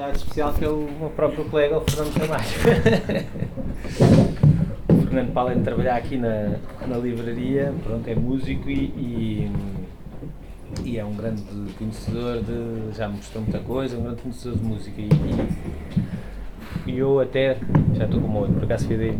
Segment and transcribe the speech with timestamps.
[0.00, 2.58] convidado especial que é o meu próprio colega, o Fernando Camacho.
[4.88, 9.52] o Fernando, para além de trabalhar aqui na, na livraria, pronto, é músico e, e,
[10.84, 11.42] e é um grande
[11.76, 12.96] conhecedor de.
[12.96, 15.00] já mostrou muita coisa, um grande conhecedor de música.
[15.00, 15.10] E,
[16.86, 17.58] e eu até.
[17.94, 19.18] já estou com o olho, por acaso fui daí.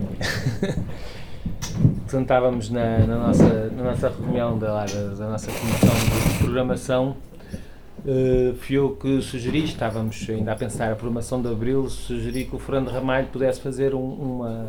[2.08, 5.90] Sentávamos na, na, nossa, na nossa reunião da, da nossa comissão
[6.32, 7.16] de programação
[8.04, 12.56] Uh, fui eu que sugeri, estávamos ainda a pensar a programação de Abril, sugeri que
[12.56, 14.68] o Fernando Ramalho pudesse fazer um, uma,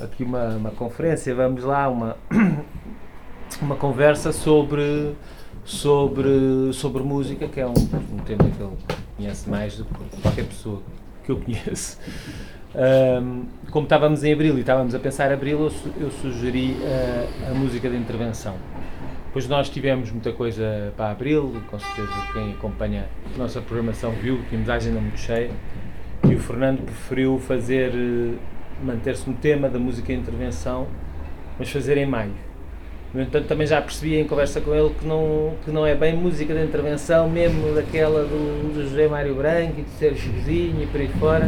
[0.00, 2.16] aqui uma, uma conferência, vamos lá, uma,
[3.60, 5.16] uma conversa sobre,
[5.64, 8.76] sobre, sobre música, que é um, um tema que ele
[9.16, 10.80] conhece mais do que qualquer pessoa
[11.24, 11.98] que eu conheço.
[12.76, 17.54] Um, como estávamos em Abril e estávamos a pensar Abril, eu, eu sugeri a, a
[17.54, 18.54] música de intervenção
[19.34, 24.40] Pois nós tivemos muita coisa para abril, com certeza quem acompanha a nossa programação viu,
[24.48, 25.50] tínhamos a agenda muito cheia
[26.22, 28.34] e o Fernando preferiu fazer, eh,
[28.80, 30.86] manter-se no tema da música e intervenção,
[31.58, 32.30] mas fazer em maio.
[33.12, 36.14] No entanto, também já percebi em conversa com ele que não, que não é bem
[36.14, 40.86] música de intervenção, mesmo daquela do, do José Mário Branco e de ser Vizinho e
[40.86, 41.46] por aí fora.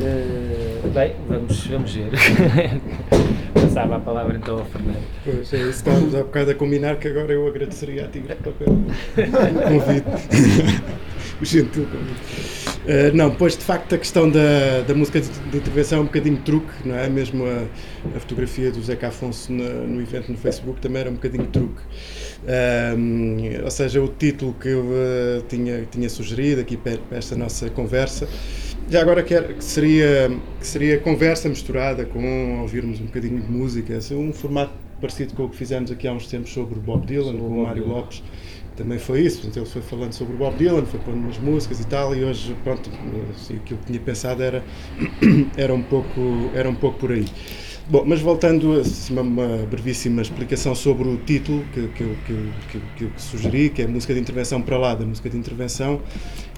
[0.00, 2.10] Uh, bem, vamos, vamos ver.
[3.78, 5.04] Passava a palavra então ao Fernando.
[5.24, 10.08] Pois é, estávamos há bocado a combinar que agora eu agradeceria a ti pelo convite.
[11.40, 12.68] o gentil convite.
[12.78, 16.06] Uh, não, pois de facto a questão da, da música de, de, intervenção é um
[16.06, 17.08] bocadinho truque, não é?
[17.08, 21.14] Mesmo a, a fotografia do Zeca Afonso no, no evento no Facebook também era um
[21.14, 21.80] bocadinho truque.
[22.42, 27.36] Uh, ou seja, o título que eu uh, tinha, tinha sugerido aqui para, para esta
[27.36, 28.26] nossa conversa
[28.88, 33.96] já agora quer, que, seria, que seria conversa misturada com ouvirmos um bocadinho de música,
[33.96, 37.36] assim, um formato parecido com o que fizemos aqui há uns tempos sobre Bob Dylan,
[37.36, 38.22] com o Mário Lopes.
[38.76, 41.86] Também foi isso, portanto, ele foi falando sobre Bob Dylan, foi pondo umas músicas e
[41.86, 42.88] tal, e hoje, pronto,
[43.34, 44.64] assim, aquilo que tinha pensado era,
[45.56, 47.26] era, um pouco, era um pouco por aí.
[47.90, 52.50] Bom, mas voltando a uma, brevíssima explicação sobre o título que, que, que,
[52.98, 56.02] que, que sugeri, que é música de intervenção para lá da música de intervenção,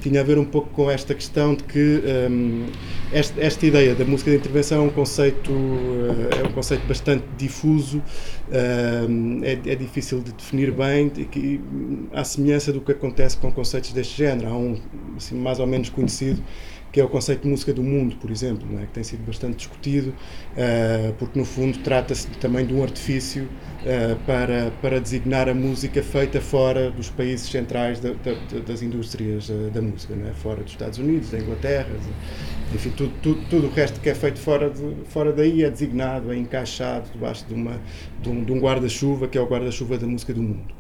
[0.03, 2.67] tinha a ver um pouco com esta questão de que um,
[3.13, 7.25] esta, esta, ideia da música de intervenção é um conceito, uh, é um conceito bastante
[7.39, 11.61] difuso, uh, é, é, difícil de definir bem, e que,
[12.13, 14.49] à semelhança do que acontece com conceitos deste género.
[14.49, 14.77] Há um
[15.17, 16.43] assim, mais ou menos conhecido
[16.93, 18.87] que é o conceito de música do mundo, por exemplo, é?
[18.87, 24.17] que tem sido bastante discutido, uh, porque no fundo trata-se também de um artifício uh,
[24.27, 29.71] para, para designar a música feita fora dos países centrais da, da, das indústrias uh,
[29.73, 30.33] da música, é?
[30.35, 31.89] fora dos Estados Unidos, da Inglaterra,
[32.75, 36.33] enfim, tudo, tudo, tudo, o resto que é feito fora, de, fora daí é designado,
[36.33, 37.81] é encaixado debaixo de, uma,
[38.21, 40.75] de um, um guarda-chuva, que é o guarda-chuva da música do mundo.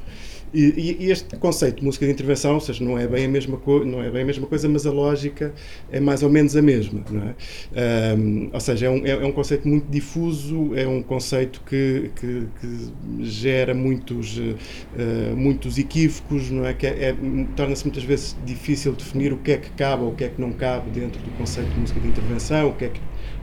[0.52, 3.56] E, e, este conceito de música de intervenção, ou seja, não é bem a mesma
[3.56, 5.54] coisa, não é bem a mesma coisa, mas a lógica
[5.92, 8.16] é mais ou menos a mesma, não é?
[8.16, 12.10] Um, ou seja, é um, é, é um, conceito muito difuso, é um conceito que,
[12.16, 16.74] que, que gera muitos, uh, muitos equívocos, não é?
[16.74, 17.16] Que é, é,
[17.54, 20.40] torna-se muitas vezes difícil definir o que é que cabe ou o que é que
[20.40, 23.00] não cabe dentro do conceito de música de intervenção, o que é que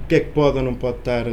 [0.07, 1.25] que é que pode ou não pode estar,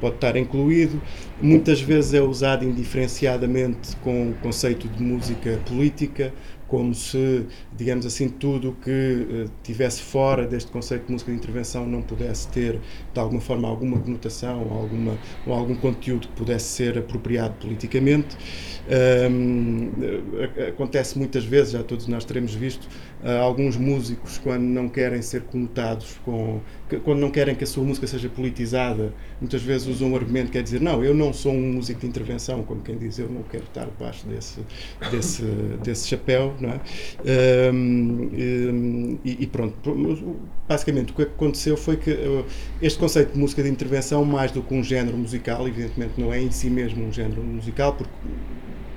[0.00, 1.00] pode estar incluído.
[1.40, 6.32] Muitas vezes é usado indiferenciadamente com o conceito de música política,
[6.72, 7.44] como se,
[7.76, 12.00] digamos assim, tudo o que uh, tivesse fora deste conceito de música de intervenção não
[12.00, 12.80] pudesse ter,
[13.12, 18.38] de alguma forma, alguma conotação ou, alguma, ou algum conteúdo que pudesse ser apropriado politicamente.
[19.30, 19.90] Um,
[20.66, 22.88] acontece muitas vezes, já todos nós teremos visto,
[23.40, 26.60] alguns músicos, quando não querem ser conotados com.
[27.04, 30.58] quando não querem que a sua música seja politizada, muitas vezes usam um argumento que
[30.58, 33.42] é dizer: não, eu não sou um músico de intervenção, como quem diz, eu não
[33.42, 34.60] quero estar debaixo desse,
[35.10, 35.42] desse,
[35.82, 37.70] desse chapéu não é?
[37.72, 40.36] Um, um, e, e, pronto,
[40.68, 42.44] basicamente o que aconteceu foi que uh,
[42.80, 46.40] este conceito de música de intervenção, mais do que um género musical, evidentemente não é
[46.40, 48.12] em si mesmo um género musical, porque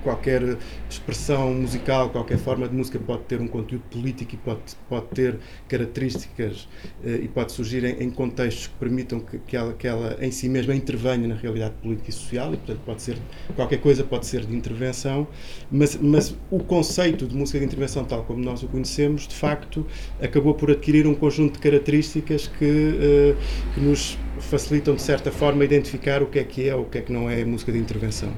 [0.06, 0.58] qualquer
[0.88, 5.40] expressão musical, qualquer forma de música pode ter um conteúdo político e pode, pode ter
[5.68, 6.68] características
[7.04, 10.30] eh, e pode surgir em, em, contextos que permitam que, que, ela, que ela em
[10.30, 13.18] si mesma intervenha na realidade política e social e, portanto, pode ser
[13.56, 15.28] qualquer coisa pode ser de intervenção,
[15.72, 19.88] mas, mas o conceito de música de intervenção, tal como nós o conhecemos, de facto,
[20.22, 22.64] acabou por adquirir um conjunto de características que,
[23.02, 23.36] eh,
[23.74, 27.00] que nos facilitam, de certa forma, identificar o que é que é ou o que
[27.00, 28.32] é que não é música de intervenção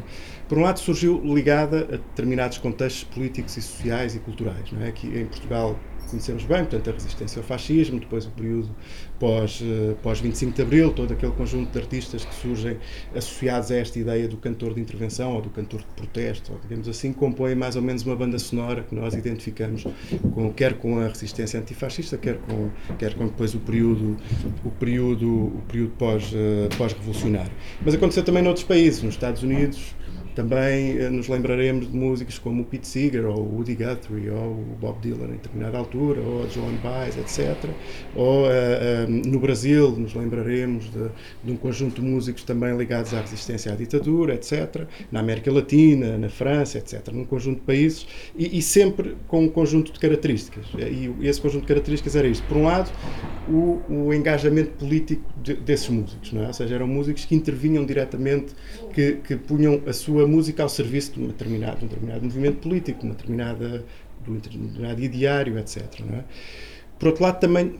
[0.47, 4.71] por um lado surgiu ligada a determinados contextos políticos e sociais e culturais.
[4.71, 4.89] Não é?
[4.89, 5.77] Aqui em Portugal
[6.09, 8.69] conhecemos bem, portanto, a resistência ao fascismo, depois o período
[9.19, 12.77] pós, uh, pós 25 de Abril, todo aquele conjunto de artistas que surgem
[13.15, 16.87] associados a esta ideia do cantor de intervenção ou do cantor de protesto, ou, digamos
[16.87, 19.85] assim, compõem mais ou menos uma banda sonora que nós identificamos
[20.33, 24.17] com, quer com a resistência antifascista, quer com, quer com depois o período,
[24.63, 27.51] o período, o período pós, uh, pós-revolucionário.
[27.83, 29.95] Mas aconteceu também noutros países, nos Estados Unidos,
[30.37, 34.51] também eh, nos lembraremos de músicos como o Pete Seeger, ou o Woody Guthrie, ou
[34.51, 37.57] o Bob Dylan em determinada altura, ou a Joan Baez, etc.
[38.15, 41.09] Ou uh, uh, no Brasil nos lembraremos de,
[41.43, 44.83] de, um conjunto de músicos também ligados à resistência à ditadura, etc.
[45.11, 47.07] Na América Latina, na França, etc.
[47.11, 48.05] Num conjunto de países
[48.37, 50.67] e, e sempre com um conjunto de características.
[50.77, 52.45] E esse conjunto de características era isto.
[52.47, 52.91] Por um lado,
[53.49, 56.47] o, o engajamento político de, desses músicos, não é?
[56.47, 58.53] ou seja, eram músicos que intervinham diretamente,
[58.93, 62.99] que, que punham a sua música ao serviço de um determinado, um determinado movimento político,
[62.99, 63.85] de, uma determinada,
[64.23, 65.83] de um determinado ideário, etc.
[66.05, 66.23] Não é?
[66.99, 67.75] Por outro lado, também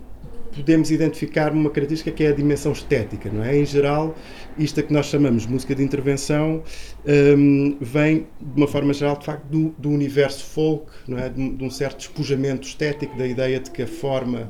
[0.55, 3.57] podemos identificar uma característica que é a dimensão estética, não é?
[3.57, 4.15] Em geral,
[4.57, 6.63] isto a que nós chamamos de música de intervenção
[7.05, 11.29] um, vem, de uma forma geral, de facto, do, do universo folk, não é?
[11.29, 14.49] De, de, um certo despojamento estético da ideia de que a forma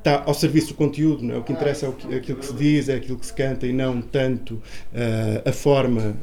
[0.00, 1.38] está ao serviço do conteúdo, não é?
[1.38, 3.66] o que interessa é o que, aquilo que se diz, é aquilo que se canta
[3.66, 6.16] e não tanto uh, a forma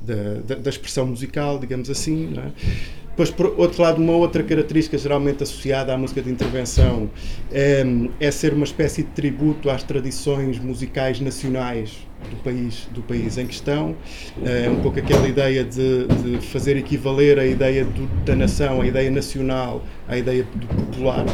[0.00, 2.30] da expressão musical, digamos assim.
[2.34, 2.52] Não é?
[3.10, 7.10] Depois, por outro lado, uma outra característica geralmente associada à música de intervenção
[7.50, 7.82] é,
[8.20, 11.96] é ser uma espécie de tributo às tradições musicais nacionais
[12.30, 13.96] do país, do país em questão.
[14.44, 18.86] É um pouco aquela ideia de, de fazer equivaler a ideia do, da nação, a
[18.86, 21.24] ideia nacional, à ideia do popular.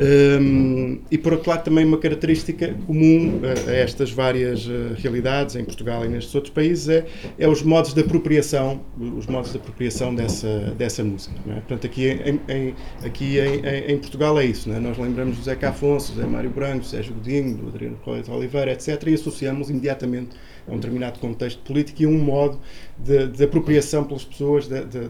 [0.00, 5.56] Um, e por outro lado, também uma característica comum a, a estas várias uh, realidades,
[5.56, 7.06] em Portugal e nestes outros países, é,
[7.38, 11.34] é os modos de apropriação, os modos de apropriação dessa, dessa música.
[11.48, 11.54] É?
[11.54, 12.74] Portanto, aqui, em, em
[13.04, 14.70] aqui em, em, Portugal é isso.
[14.72, 14.80] É?
[14.80, 18.72] Nós lembramos do Zeca Afonso, José Mário Branco, Sérgio Godinho, do Adriano Correia de Oliveira,
[18.72, 19.02] etc.
[19.06, 22.58] e associamos imediatamente a um determinado contexto político e a um modo
[22.98, 25.08] de, de apropriação pelas pessoas de, de,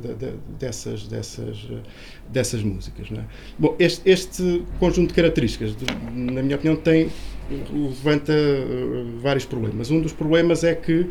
[0.58, 1.68] dessas, dessas,
[2.28, 3.08] dessas músicas.
[3.12, 3.24] É?
[3.58, 5.76] Bom, este, este, conjunto de características,
[6.12, 7.08] na minha opinião, tem
[7.50, 9.90] levanta eh, vários problemas.
[9.90, 11.08] Um dos problemas é que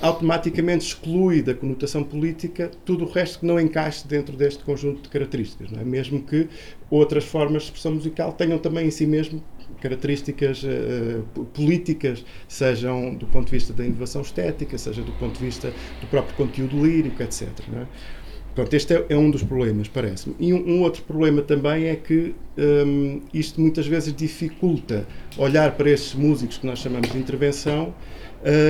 [0.00, 5.08] automaticamente exclui da conotação política tudo o resto que não encaixe dentro deste conjunto de
[5.08, 5.84] características, é?
[5.84, 6.48] mesmo que
[6.90, 9.42] outras formas de expressão musical tenham também em si mesmo
[9.82, 15.44] características uh, políticas, sejam do ponto de vista da inovação estética, seja do ponto de
[15.44, 17.48] vista do próprio conteúdo lírico, etc.
[17.74, 17.86] É?
[18.54, 20.36] Pronto, este é, é, um dos problemas, parece-me.
[20.38, 25.06] E um, um, outro problema também é que um, isto muitas vezes dificulta
[25.38, 27.94] olhar para estes músicos que nós chamamos de intervenção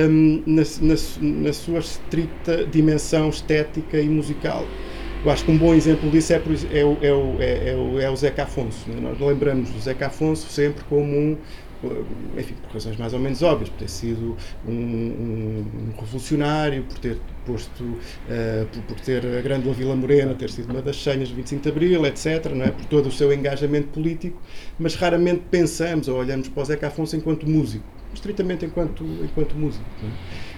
[0.09, 4.65] um, na, na, na, sua estrita dimensão estética e musical.
[5.23, 7.99] Eu acho que um bom exemplo disso é, é, o, é, o, é, é, o,
[7.99, 8.89] é o Zeca Afonso.
[8.89, 8.99] Né?
[8.99, 11.37] Nós lembramos do Zeca Afonso sempre como um,
[12.37, 14.37] enfim, por razões mais ou menos óbvias, por ter sido
[14.67, 15.65] um, um,
[15.95, 20.71] um revolucionário, por ter posto, uh, por, por, ter a grande Vila Morena, ter sido
[20.71, 22.71] uma das senhas de 25 de Abril, etc., não é?
[22.71, 24.41] por todo o seu engajamento político,
[24.79, 29.85] mas raramente pensamos ou olhamos para o Zeca Afonso enquanto músico, estritamente enquanto, enquanto músico.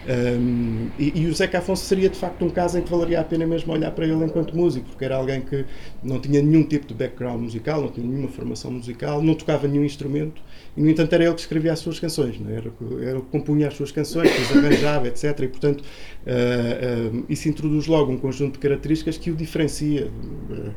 [0.07, 3.23] Um, e, e, o Zeca Afonso seria de facto um caso em que valeria a
[3.23, 5.65] pena mesmo olhar para ele enquanto músico, porque era alguém que
[6.03, 9.83] não tinha nenhum tipo de background musical, não tinha nenhuma formação musical, não tocava nenhum
[9.83, 10.41] instrumento
[10.77, 12.55] e, no entanto, era ele que escrevia as suas canções, não é?
[12.55, 12.71] era,
[13.01, 15.39] era que compunha as suas canções, que as arranjava, etc.
[15.39, 20.07] E, portanto, uh, uh, isso introduz logo um conjunto de características que o diferencia.
[20.07, 20.73] Uh,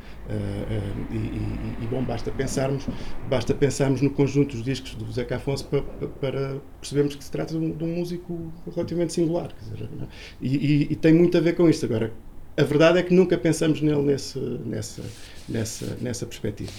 [1.11, 2.87] e, e, e, bom, basta pensarmos,
[3.29, 5.83] basta pensarmos no conjunto dos discos do Zeca Afonso para,
[6.21, 9.51] para percebermos que se trata de um, de um músico relativamente singular.
[9.61, 10.07] Dizer, é?
[10.41, 11.87] e, tem muito a ver com isto.
[11.87, 12.13] Agora,
[12.57, 15.03] a verdade é que nunca pensamos nele nesse, nessa,
[15.49, 16.73] nessa, nessa perspectiva.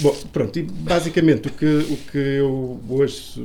[0.00, 3.40] Bom, pronto, e basicamente o que, o que eu hoje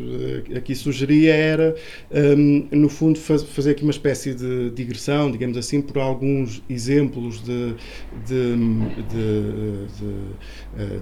[0.49, 1.75] eh, aqui sugeria era,
[2.11, 7.43] um, no fundo, faz, fazer aqui uma espécie de digressão, digamos assim, por alguns exemplos
[7.43, 7.75] de,
[8.25, 8.55] de,
[9.11, 9.85] de,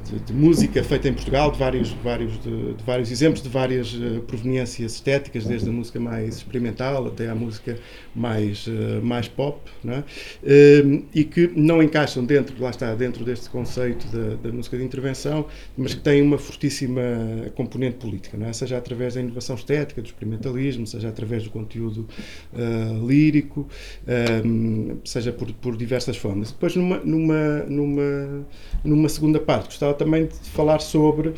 [0.10, 4.22] de, de música feita em Portugal, de vários, vários, de, vários exemplos, de várias uh,
[4.28, 7.80] proveniências estéticas, desde a música mais experimental até à música
[8.14, 8.68] mais,
[9.02, 10.04] mais pop, é?
[10.86, 14.84] um, e que não encaixam dentro, lá está, dentro deste conceito da, da música de
[14.84, 15.46] intervenção intervenção,
[15.78, 17.02] mas que tem uma fortíssima
[17.56, 18.52] componente política, é?
[18.52, 22.08] seja através da inovação estética, do experimentalismo, seja através do conteúdo
[22.54, 23.68] uh, lírico,
[24.46, 26.52] um, eh, seja por, por diversas formas.
[26.52, 28.46] Depois, numa, numa, numa,
[28.84, 31.30] numa segunda parte, gostava também de falar sobre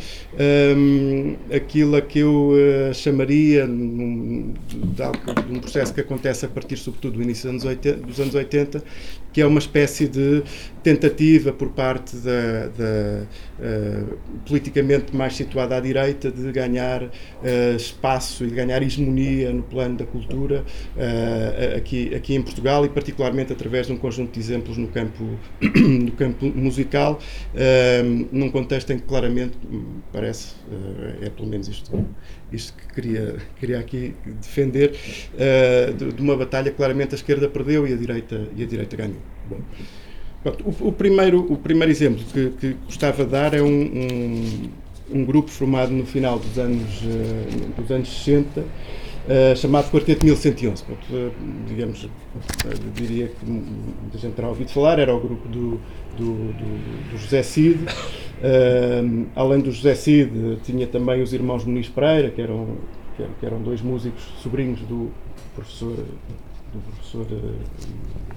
[0.75, 6.50] um, aquilo a que eu uh, chamaria num, de, de, um processo que acontece a
[6.50, 8.84] partir, sobretudo, do início dos anos 80, dos anos 80
[9.36, 10.44] que é uma espécie de
[10.82, 13.24] tentativa por parte da, da
[13.60, 19.62] uh, politicamente mais situada à direita de ganhar uh, espaço e de ganhar hegemonia no
[19.62, 20.63] plano da cultura
[20.96, 25.25] uh, aqui, aqui em Portugal e particularmente através de um conjunto de exemplos no campo,
[25.60, 27.20] no campo musical,
[28.32, 29.58] num contexto em que claramente
[30.13, 30.54] parece,
[31.22, 31.92] é pelo menos isto,
[32.52, 34.96] isto que queria, queria aqui defender,
[35.98, 38.96] de, de, uma batalha que claramente a esquerda perdeu e a direita, e a direita
[38.96, 39.22] ganhou.
[39.50, 39.60] Bom,
[40.64, 44.70] o, o, primeiro, o primeiro exemplo que, que gostava de dar é um, um,
[45.12, 48.64] um, grupo formado no final dos anos, uh, dos anos 60,
[49.27, 50.84] uh, eh, chamado Quarteto 1111.
[50.84, 51.32] Portanto, uh,
[51.67, 52.10] digamos,
[52.94, 55.79] diria que muita gente terá ouvido falar, era o grupo do,
[56.17, 57.79] do, do, do José Cid.
[59.36, 62.77] além do José Cid, tinha também os irmãos Muniz Pereira, que eram,
[63.39, 65.10] que eram dois músicos sobrinhos do
[65.55, 65.98] professor
[66.75, 67.25] do professor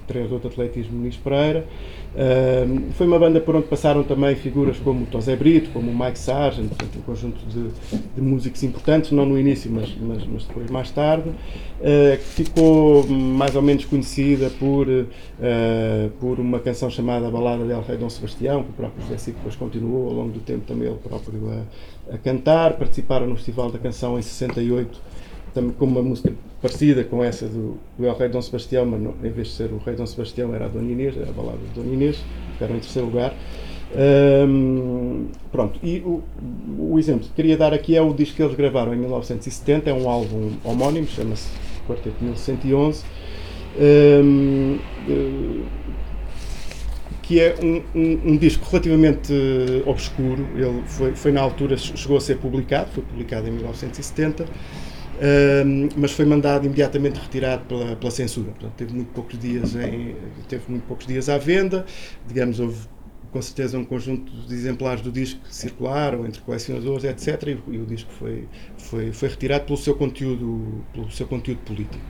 [0.09, 1.67] treinador de atletismo Muniz Pereira.
[2.15, 5.97] Uh, foi uma banda por onde passaram também figuras como o Tosé Brito, como o
[5.97, 7.69] Mike Sargent, portanto, um conjunto de,
[8.17, 13.07] de, músicos importantes, não no início, mas, mas, mas depois mais tarde, uh, que ficou
[13.07, 15.05] mais ou menos conhecida por, uh,
[16.19, 20.09] por uma canção chamada Balada del Rei Dom Sebastião, que o próprio José depois continuou
[20.09, 24.19] ao longo do tempo também ele próprio a, a cantar, participaram no Festival da Canção
[24.19, 24.99] em 68
[25.59, 29.15] também com uma música parecida com essa do, do El Rei Dom Sebastião, mas não,
[29.23, 31.59] em vez de ser o Rei Dom Sebastião era a Dona Inês, era a balada
[31.59, 32.19] de Dona Inês,
[32.53, 33.35] ficaram em terceiro lugar.
[34.47, 36.23] Um, pronto, e o,
[36.79, 39.95] o, exemplo que queria dar aqui é o disco que eles gravaram em 1970, é
[39.95, 41.49] um álbum homónimo, chama-se
[41.87, 43.05] Quarteto 1111,
[43.81, 45.65] um, uh,
[47.23, 49.33] que é um, um, um, disco relativamente
[49.87, 54.45] obscuro, ele foi, foi na altura, chegou a ser publicado, foi publicado em 1970,
[55.97, 58.51] mas foi mandado imediatamente retirado pela, pela censura.
[58.53, 60.17] Portanto, teve muito poucos dias em,
[60.49, 61.85] teve muito poucos dias à venda.
[62.27, 62.79] Digamos, houve
[63.31, 67.49] com certeza um conjunto de exemplares do disco que circularam entre colecionadores, etc.
[67.49, 68.49] E, e o disco foi,
[68.79, 72.05] foi, foi retirado pelo seu conteúdo, pelo seu conteúdo político.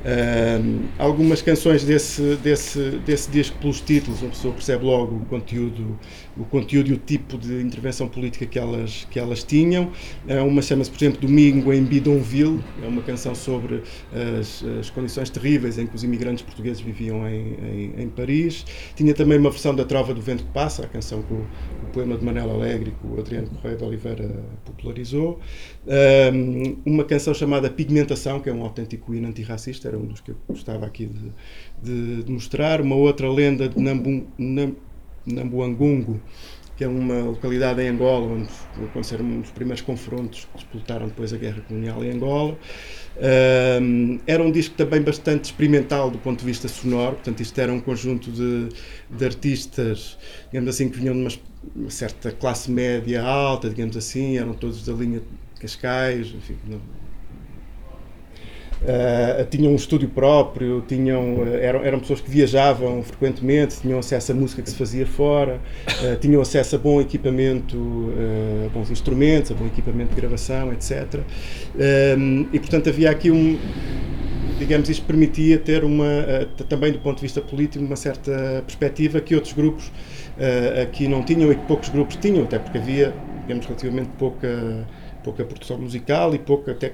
[0.00, 5.98] Uh, algumas canções desse, desse, desse disco, pelos títulos, uma pessoa percebe logo o conteúdo,
[6.36, 9.90] o conteúdo e o tipo de intervenção política que elas, que elas tinham.
[10.28, 13.82] Uh, uma chama-se, por exemplo, Domingo em Bidonville, é uma canção sobre
[14.38, 18.64] as, as condições terríveis em que os imigrantes portugueses viviam em, em, em, Paris.
[18.94, 22.16] Tinha também uma versão da Trova do Vento que Passa, a canção o, o poema
[22.16, 25.40] de Manela Alegre, que o Adriano Correia de Oliveira popularizou.
[25.86, 30.30] Uh, uma canção chamada Pigmentação, que é um autêntico hino antirracista era um dos que
[30.30, 31.10] eu gostava aqui
[31.82, 32.80] de, de, mostrar.
[32.80, 34.74] Uma outra lenda de Nambu, Nam,
[35.26, 36.20] Nambuangungo,
[36.76, 38.48] que é uma localidade em Angola, onde
[38.84, 42.58] aconteceram dos primeiros confrontos que disputaram depois a guerra colonial em Angola.
[43.80, 47.72] Um, era um disco também bastante experimental do ponto de vista sonoro, portanto, isto era
[47.72, 48.68] um conjunto de,
[49.08, 50.18] de artistas,
[50.50, 51.30] digamos assim, que vinham de uma,
[51.76, 55.22] uma, certa classe média alta, digamos assim, eram todos da linha
[55.60, 56.56] Cascais, enfim,
[58.84, 64.32] Uh, tinham um estúdio próprio, tinham, uh, eram, eram pessoas que viajavam frequentemente, tinham acesso
[64.32, 67.78] à música que se fazia fora, uh, tinham acesso a bom equipamento,
[68.66, 71.20] a bons instrumentos, a bom equipamento de gravação, etc.
[72.52, 73.58] e portanto havia aqui um,
[74.58, 79.34] digamos, isto permitia ter uma, também do ponto de vista político, uma certa perspectiva que
[79.34, 79.90] outros grupos
[80.82, 84.86] aqui não tinham e que poucos grupos tinham, até porque havia, digamos, relativamente pouca,
[85.22, 86.92] pouca produção musical e pouca até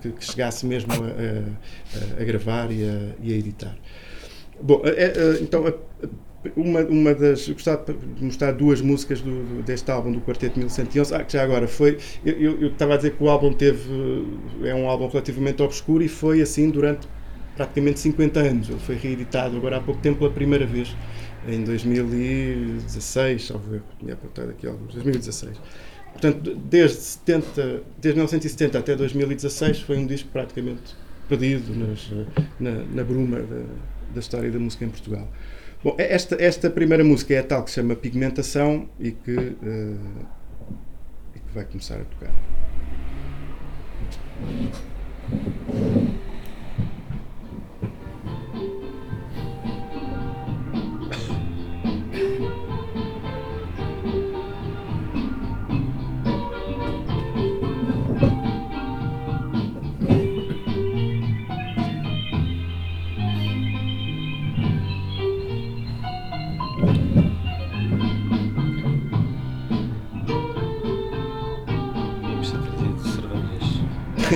[0.00, 3.76] que, que chegasse mesmo a, a, a gravar e a, e a, editar.
[4.60, 5.64] Bom, é, então,
[6.56, 7.48] uma, uma das.
[7.48, 11.14] Eu gostava de mostrar duas músicas do, deste álbum do Quarteto 1111.
[11.14, 11.98] Ah, que já agora foi.
[12.24, 13.88] Eu, eu, eu, estava a dizer que o álbum teve.
[14.62, 17.08] É um álbum relativamente obscuro e foi assim durante
[17.56, 18.68] praticamente 50 anos.
[18.68, 20.94] Ele foi reeditado agora há pouco tempo pela primeira vez,
[21.48, 25.56] em 2016, salvo erro, tinha apontado aqui alguns, 2016.
[26.14, 30.96] Portanto, desde, 70, desde 1970 até 2016 foi um disco praticamente
[31.28, 32.08] perdido nas,
[32.58, 33.62] na, na, bruma da,
[34.14, 35.28] da, história da música em Portugal.
[35.82, 39.32] Bom, é esta, esta primeira música é a tal que se chama Pigmentação e que,
[39.36, 40.26] uh,
[41.34, 42.32] e que vai começar a tocar.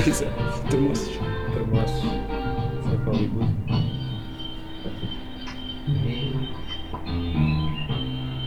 [0.07, 0.69] Exato.
[0.71, 1.19] Termoços.
[1.53, 2.03] Termoços.
[2.83, 3.55] Foi para Hollywood.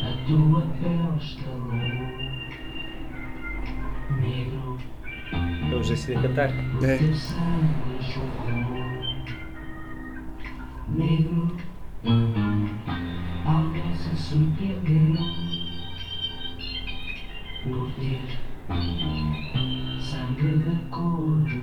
[0.04, 1.02] A tua pele
[5.72, 6.50] Vamos decidir cantar.
[6.84, 7.00] É.
[10.90, 11.56] Negro,
[13.46, 15.16] alguém se surpreendeu
[17.64, 18.22] por ter
[20.42, 21.62] vida corre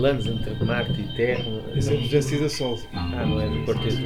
[0.00, 1.44] Landes entre Marte e Terra.
[1.74, 2.80] Isso é do Jancida Sol.
[2.94, 3.98] Ah, não é do Cortez.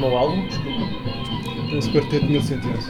[0.00, 0.46] chamou o álbum?
[1.76, 2.88] Esse quarteto de mil sentenças.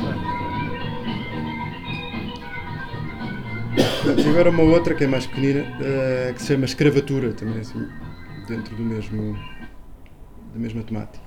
[4.17, 7.61] E agora uma outra que é mais pequenina, eh, que se chama Escravatura, também é
[7.61, 7.87] assim,
[8.47, 9.37] dentro do mesmo,
[10.55, 11.25] da mesma temática.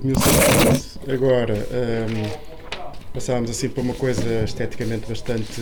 [0.00, 0.98] 1600.
[1.08, 2.52] Agora hum,
[3.12, 5.60] passávamos assim para uma coisa esteticamente bastante,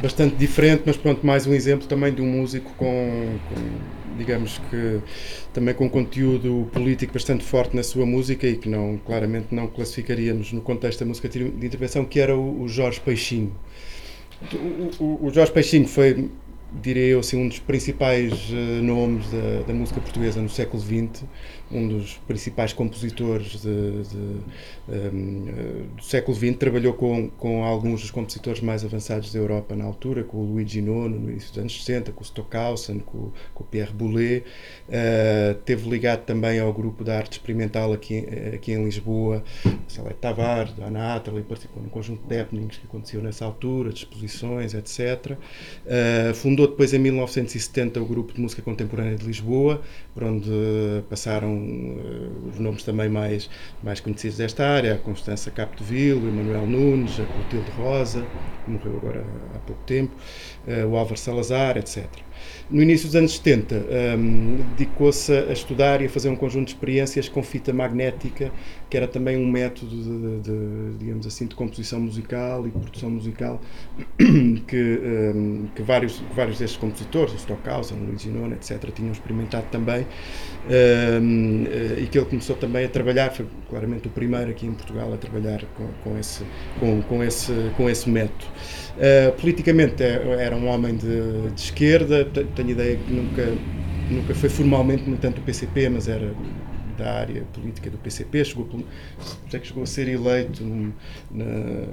[0.00, 5.00] bastante diferente, mas pronto, mais um exemplo também de um músico com, com, digamos que
[5.52, 10.52] também com conteúdo político bastante forte na sua música e que não, claramente não classificaríamos
[10.52, 13.52] no contexto da música de intervenção, que era o, Jorge Peixinho.
[14.98, 16.30] O, o, o Jorge Peixinho foi
[16.72, 21.24] diria eu, assim, um dos principais uh, nomes da, da, música portuguesa no século XX,
[21.70, 24.16] um dos principais compositores de, de,
[24.88, 29.76] um, uh, do século XX, trabalhou com, com alguns dos compositores mais avançados da Europa
[29.76, 33.30] na altura, com o Luigi Nono no início dos anos 60, com o Stockhausen, com,
[33.54, 34.42] com o Pierre Boulez,
[34.88, 39.44] uh, teve ligado também ao grupo da arte experimental aqui, aqui em Lisboa,
[39.86, 44.00] Salete Tavares, da Ana Atterley, participou num conjunto de happenings que aconteceu nessa altura, de
[44.00, 45.36] exposições, etc.
[46.34, 49.82] fundou depois em 1970 o grupo de música contemporânea de Lisboa,
[50.14, 50.50] por onde
[51.08, 53.48] passaram uh, os nomes também mais,
[53.82, 58.26] mais conhecidos desta área, a Constança Capdeville, o Emanuel Nunes, a Clotilde Rosa,
[58.64, 60.14] que morreu agora há pouco tempo,
[60.66, 62.06] uh, o Álvaro Salazar, etc.
[62.70, 63.84] No início dos anos 70,
[64.18, 68.52] um, dedicou-se a estudar e a fazer um conjunto de experiências com fita magnética,
[68.88, 73.60] que era também um método de, de digamos assim, de composição musical e produção musical
[74.66, 75.00] que,
[75.34, 80.06] um, que vários, vários destes compositores, o Stockhausen, o Luigi Nono, etc., tinham experimentado também
[80.68, 81.64] um,
[81.98, 85.16] e que ele começou também a trabalhar, foi claramente o primeiro aqui em Portugal a
[85.16, 86.44] trabalhar com, com, esse,
[86.78, 88.44] com, com, esse, com esse método.
[89.00, 92.22] Uh, politicamente é, era um homem de, de esquerda,
[92.54, 93.48] tenho ideia que nunca,
[94.10, 96.34] nunca foi formalmente militante do PCP, mas era
[96.98, 98.68] da área política do PCP, chegou,
[99.50, 100.62] é que chegou a ser eleito
[101.30, 101.86] na,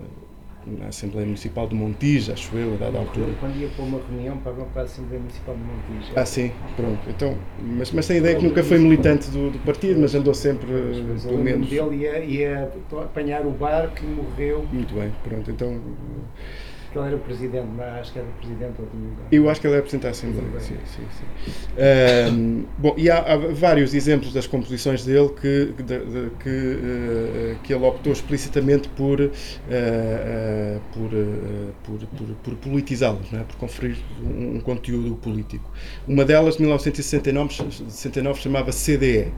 [0.67, 3.33] na Assembleia Municipal de Montijo, acho eu, a dada altura.
[3.39, 6.11] Quando ia para uma reunião para, para a Assembleia Municipal de Montijo.
[6.13, 6.99] Ah, sim, pronto.
[7.09, 10.67] Então, mas, mas tenho ideia que nunca foi militante do, do partido, mas andou sempre,
[11.07, 11.69] Mas pelo menos.
[11.69, 14.65] dele ia, ia apanhar o barco e morreu.
[14.73, 15.49] Muito bem, pronto.
[15.49, 15.79] Então,
[16.97, 17.67] Ele era presidente,
[17.99, 20.59] acho que era presidente ou tinha- Eu acho que ele é representante da Assembleia.
[20.59, 21.51] Sim, sim, sim.
[21.77, 27.55] Ahm, bom, e há, há vários exemplos das composições dele que, de- de- que, eh,
[27.63, 29.31] que ele optou explicitamente por, eh,
[29.69, 31.09] eh, por,
[31.83, 33.39] por, por, por politizá-las, é?
[33.43, 35.69] por conferir um, um conteúdo político.
[36.07, 39.31] Uma delas, de 1969, ch- 69, chamava CDE.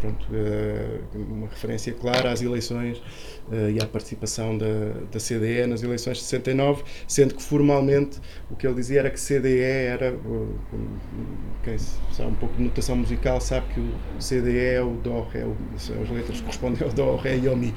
[0.00, 3.02] Pronto, eh, uma referência clara às eleições
[3.50, 4.66] eh, e à participação da,
[5.10, 8.18] da CDE nas eleições de 69, sendo que formalmente
[8.50, 10.14] o que ele dizia era que CDE era,
[11.62, 15.44] quem sabe um pouco de notação musical sabe que o CDE é o Dó, Ré,
[15.44, 17.74] o- são as letras que correspondem ao Dó, Ré e ao Mi.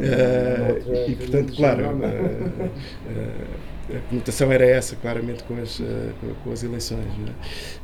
[0.00, 2.70] Eh, e portanto, claro, eh,
[3.10, 3.46] eh,
[3.90, 6.10] a conotação era essa, claramente, com as, eh,
[6.44, 7.00] com- as eleições.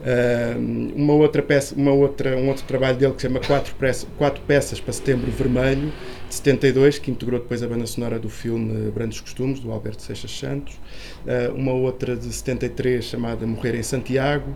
[0.05, 0.55] é?
[0.97, 4.43] Uma outra peça, uma outra, um outro trabalho dele que se chama Quatro, Peças- Quatro
[4.47, 5.93] Peças para Setembro Vermelho,
[6.31, 10.31] de 72, que integrou depois a banda sonora do filme Brandos Costumes, do Alberto Seixas
[10.31, 10.79] Santos.
[11.27, 14.55] Ah, uma outra de 73, chamada Morrer em Santiago.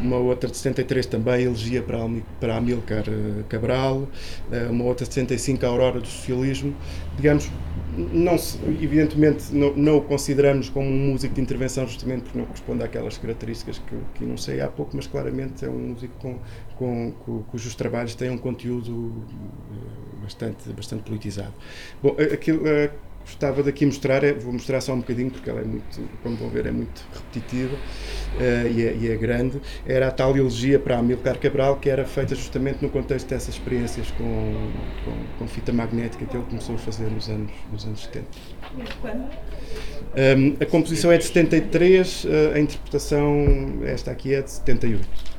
[0.00, 1.98] Uma outra de 73 também, Elegia para,
[2.40, 4.08] para Amílcar eh, Cabral.
[4.52, 6.74] Ah, uma outra de 75, A Aurora do Socialismo.
[7.16, 7.50] Digamos,
[7.96, 8.36] não
[8.80, 13.18] evidentemente não, não o consideramos como um músico de intervenção justamente porque não corresponde àquelas
[13.18, 16.38] características que, que enunciei há pouco, mas claramente é um músico com,
[16.78, 19.12] com, cu- cujos trabalhos têm um conteúdo
[19.70, 21.52] eh, bastante, bastante politizado.
[22.02, 22.94] Bom, eh, aquilo eh, que
[23.26, 26.48] gostava daqui mostrar, é, vou mostrar só um bocadinho porque ela é muito, como vão
[26.48, 27.76] ver, é muito repetitiva
[28.38, 32.04] eh, e, é, e é grande, era a tal elegia para Amilcar Cabral que era
[32.04, 34.70] feita justamente no contexto dessas experiências com,
[35.04, 38.26] com, com fita magnética que ele começou a fazer nos anos, nos anos 70.
[40.16, 45.35] Um, a composição é de 73, uh, a interpretação, esta aqui é de 78.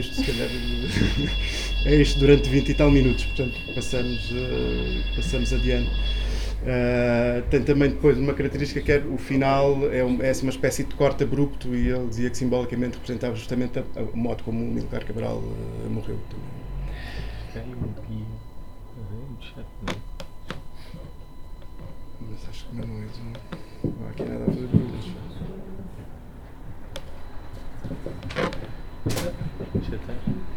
[0.00, 0.48] Isto, se calhar.
[1.84, 5.90] é isto durante 20 e tal minutos, portanto passamos, eh, passamos adiante.
[6.66, 10.82] Uh, tem também depois uma característica que é o final é, um, é uma espécie
[10.82, 15.04] de corte abrupto e ele dizia que simbolicamente representava justamente o modo como o Milcar
[15.04, 16.56] Cabral uh, morreu também.
[22.20, 23.06] Mas acho que não é.
[23.84, 25.12] Não há aqui nada a fazer barulhos.
[29.74, 30.56] Deixa eu ter.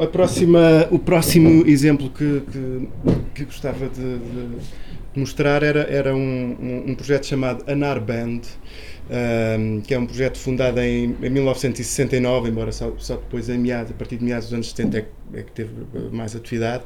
[0.00, 2.88] A próxima, o próximo exemplo que, que,
[3.34, 4.48] que gostava de, de,
[5.14, 8.42] mostrar era, era um, um, um projeto chamado Anar Band,
[9.58, 13.92] um, que é um projeto fundado em, em 1969, embora só, só depois, em meados,
[13.92, 15.70] a partir de meados dos anos 70, é é que teve
[16.12, 16.84] mais atividade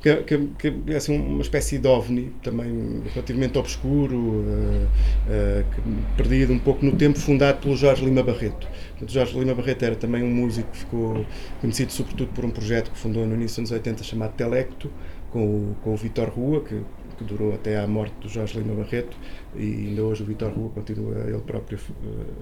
[0.00, 4.86] que, que, que é assim, uma espécie de ovni, também relativamente obscuro, uh,
[5.26, 8.68] uh, perdido um pouco no tempo, fundado pelo Jorge Lima Barreto.
[9.00, 11.26] O Jorge Lima Barreto era também um músico que ficou
[11.60, 14.90] conhecido sobretudo por um projeto que fundou no início dos anos 80 chamado Telecto,
[15.30, 16.80] com o, com o Vitor Rua, que,
[17.16, 19.16] que durou até à morte do Jorge Lima Barreto,
[19.56, 21.78] e ainda hoje o Vitor Rua continua ele próprio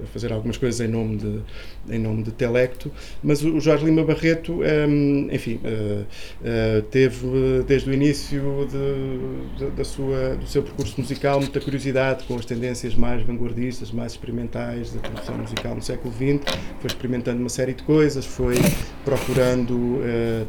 [0.03, 1.41] a fazer algumas coisas em nome de,
[1.89, 2.91] em nome de Telecto,
[3.23, 9.71] mas o Jorge Lima Barreto, um, enfim, uh, uh, teve desde o início de, de,
[9.71, 14.93] da sua, do seu percurso musical muita curiosidade com as tendências mais vanguardistas, mais experimentais
[14.93, 16.45] da produção musical no século XX,
[16.81, 18.57] foi experimentando uma série de coisas, foi
[19.05, 20.01] procurando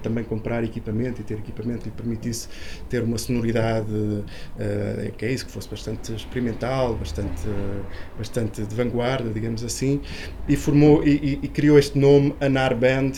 [0.01, 2.47] também comprar equipamento e ter equipamento que permitisse
[2.89, 3.87] ter uma sonoridade,
[5.17, 7.47] que é isso, que fosse bastante experimental experimental, bastante,
[8.17, 10.01] bastante de vanguarda, digamos assim,
[10.47, 13.13] e formou e, e criou este nome Anar Band.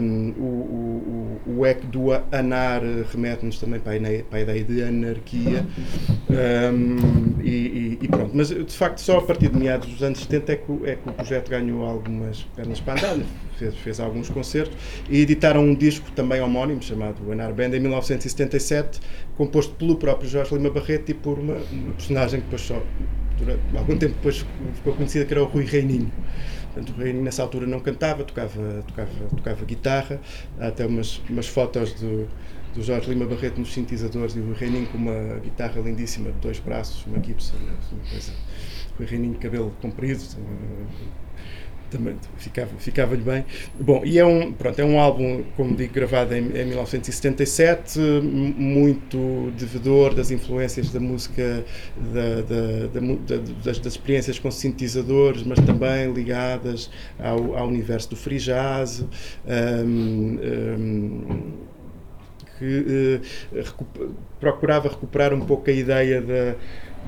[0.00, 5.66] Um, o, o, o, eco do Anar remete-nos também para a, ideia de anarquia.
[6.30, 10.52] Um, e, e, pronto, mas de facto só a partir de meados dos anos 70
[10.52, 13.24] é que, é que o projeto ganhou algumas pernas para andar,
[13.58, 14.76] fez, fez alguns concertos
[15.10, 19.00] e editaram um disco também homónimo chamado Anar Band em 1977,
[19.36, 22.82] composto pelo próprio Jorge Lima Barreto e por uma, uma personagem que depois só,
[23.36, 24.44] durante algum tempo depois
[24.74, 26.10] ficou conhecida, que era o Rui Reininho.
[26.72, 30.20] Portanto, o Reininho nessa altura não cantava, tocava, tocava, tocava guitarra,
[30.60, 32.28] há até umas, umas fotos do,
[32.74, 36.58] do Jorge Lima Barreto nos sintetizadores e o Reininho com uma guitarra lindíssima de dois
[36.58, 38.32] braços, uma Gibson, uma coisa.
[38.98, 40.22] O Reininho cabelo comprido,
[41.90, 43.44] também ficava, ficava-lhe bem.
[43.78, 49.52] Bom, e é um, pronto, é um álbum, como digo, gravado em, em 1977, muito
[49.56, 51.64] devedor das influências da música,
[51.96, 58.16] da, da, da, das, das, experiências com sintetizadores, mas também ligadas ao, ao universo do
[58.16, 59.04] free jazz.
[59.46, 60.38] Um,
[60.76, 61.68] um,
[62.58, 63.20] que
[63.52, 66.54] uh, procurava recuperar um pouco a ideia da,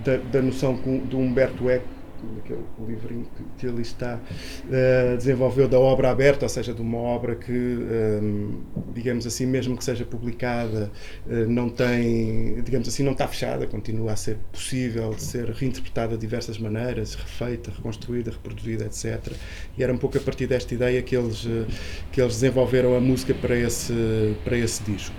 [0.05, 2.00] da, da noção do Humberto Eco
[2.39, 3.27] aquele livrinho
[3.59, 8.63] que, ali está, uh, desenvolveu da obra aberta, ou seja, de uma obra que, um,
[8.77, 10.91] eh, digamos assim, mesmo que seja publicada,
[11.27, 16.15] uh, não tem, digamos assim, não está fechada, continua a ser possível de ser reinterpretada
[16.15, 19.33] de diversas maneiras, refeita, reconstruída, reproduzida, etc.
[19.77, 21.67] E era um pouco a partir desta ideia que eles, uh,
[22.13, 25.15] que eles desenvolveram a música para esse, para esse disco.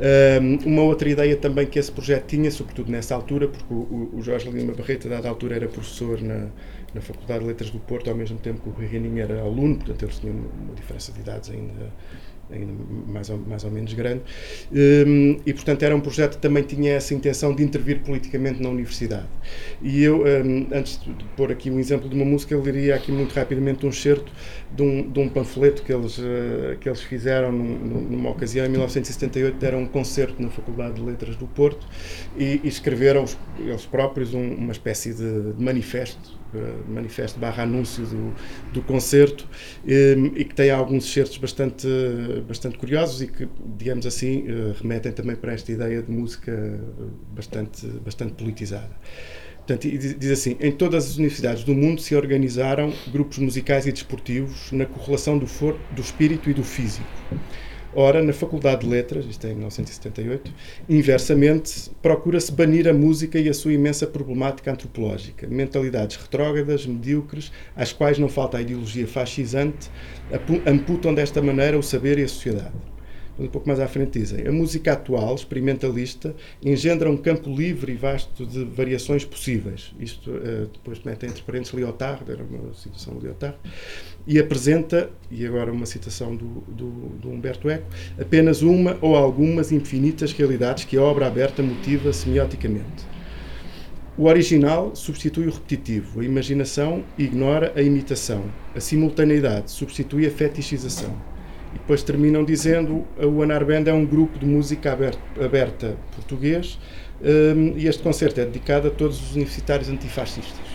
[0.00, 4.22] Um, uma outra ideia também que esse projeto tinha, sobretudo nessa altura, porque o, o
[4.22, 6.48] Jorge Lima Barreto, a dada altura, era professor na,
[6.94, 10.02] na Faculdade de Letras do Porto, ao mesmo tempo que o Rui era aluno, portanto
[10.02, 11.92] eles tinham uma diferença de idades ainda
[12.52, 12.72] ainda
[13.06, 14.22] mais ou, mais ou menos grande,
[14.72, 18.68] um, e portanto era um projeto que também tinha essa intenção de intervir politicamente na
[18.68, 19.28] universidade.
[19.80, 23.10] E eu, um, antes de pôr aqui um exemplo de uma música, eu leria aqui
[23.10, 24.32] muito rapidamente um certo
[24.74, 28.68] de um, de um panfleto que eles, uh, que eles fizeram num, numa ocasião, em
[28.68, 31.86] 1978, deram um concerto na Faculdade de Letras do Porto
[32.36, 33.24] e, e escreveram
[33.58, 36.41] eles próprios um, uma espécie de manifesto
[36.88, 38.34] manifesto barra anúncio do,
[38.72, 39.48] do concerto
[39.86, 41.86] ehm, e que tem alguns excertos bastante,
[42.46, 46.80] bastante curiosos e que, digamos assim, eh, remetem também para esta ideia de música
[47.34, 48.90] bastante, bastante politizada.
[49.66, 54.72] Portanto, diz assim: em todas as universidades do mundo se organizaram grupos musicais e desportivos
[54.72, 57.06] na correlação do, for, do espírito e do físico.
[57.94, 60.50] Ora, na Faculdade de Letras, isto é em 1978,
[60.88, 67.92] inversamente, procura-se banir a música e a sua imensa problemática antropológica, mentalidades retrógradas, medíocres, às
[67.92, 69.90] quais não falta a ideologia fascisante,
[70.66, 72.72] amputam desta maneira o saber e a sociedade.
[73.38, 77.96] Um pouco mais à frente dizem, a música atual, experimentalista, engendra um campo livre e
[77.96, 79.94] vasto de variações possíveis.
[79.98, 83.56] Isto uh, depois metem entre parênteses Lyotard, era uma citação de Lyotard,
[84.26, 87.86] e apresenta, e agora uma citação do, do, do, Humberto Eco,
[88.20, 93.12] apenas uma ou algumas infinitas realidades que a obra aberta motiva semioticamente.
[94.16, 101.16] O original substitui o repetitivo, a imaginação ignora a imitação, a simultaneidade substitui a fetichização.
[101.74, 106.78] E depois terminam dizendo o Anar Band é um grupo de música aberta, aberta português
[107.22, 110.72] hum, e este concerto é dedicado a todos os universitários antifascistas.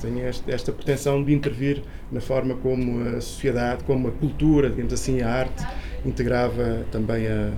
[0.00, 4.92] Tem esta, esta pretensão de intervir na forma como a sociedade, como a cultura, digamos
[4.92, 5.64] assim, a arte,
[6.04, 7.52] integrava também a,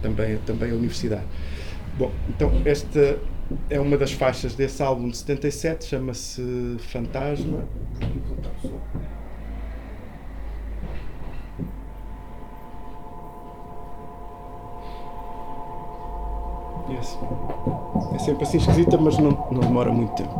[0.00, 1.24] também, também a universidade.
[1.98, 3.18] Bom, então esta
[3.70, 7.66] é uma das faixas desse álbum de 77, chama-se Fantasma.
[16.88, 17.18] Yes.
[18.14, 20.34] É sempre assim esquisita, mas não, não demora muito tempo.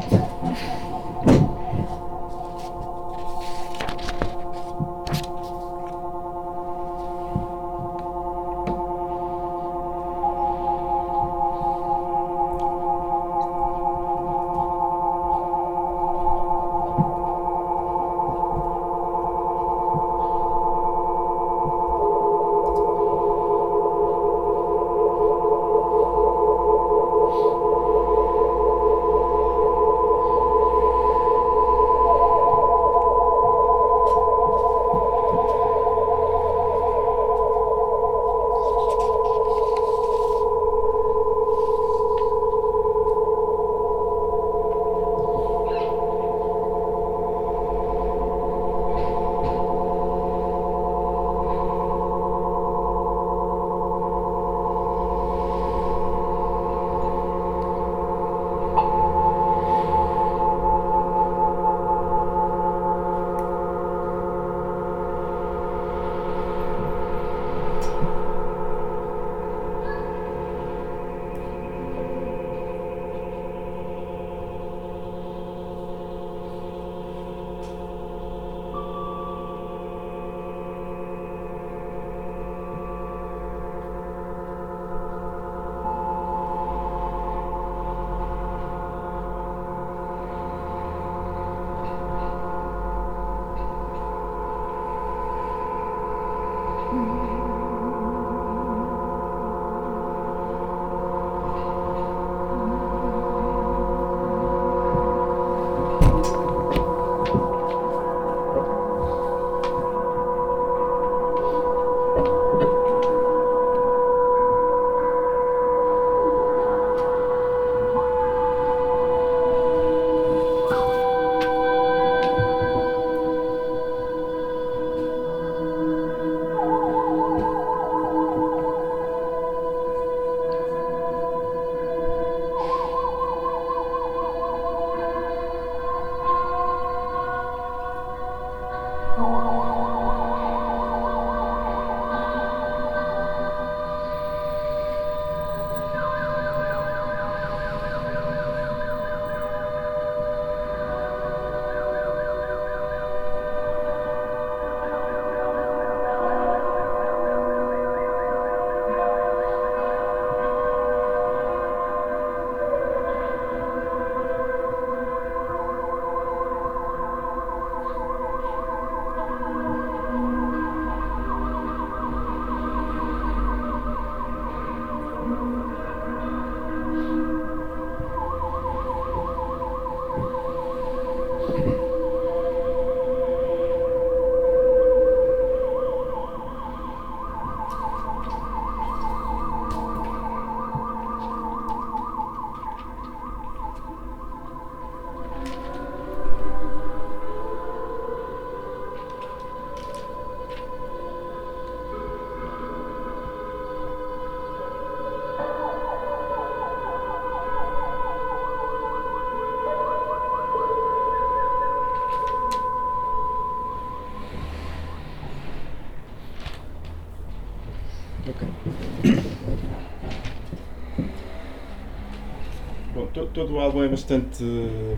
[223.38, 224.44] Todo o álbum é bastante,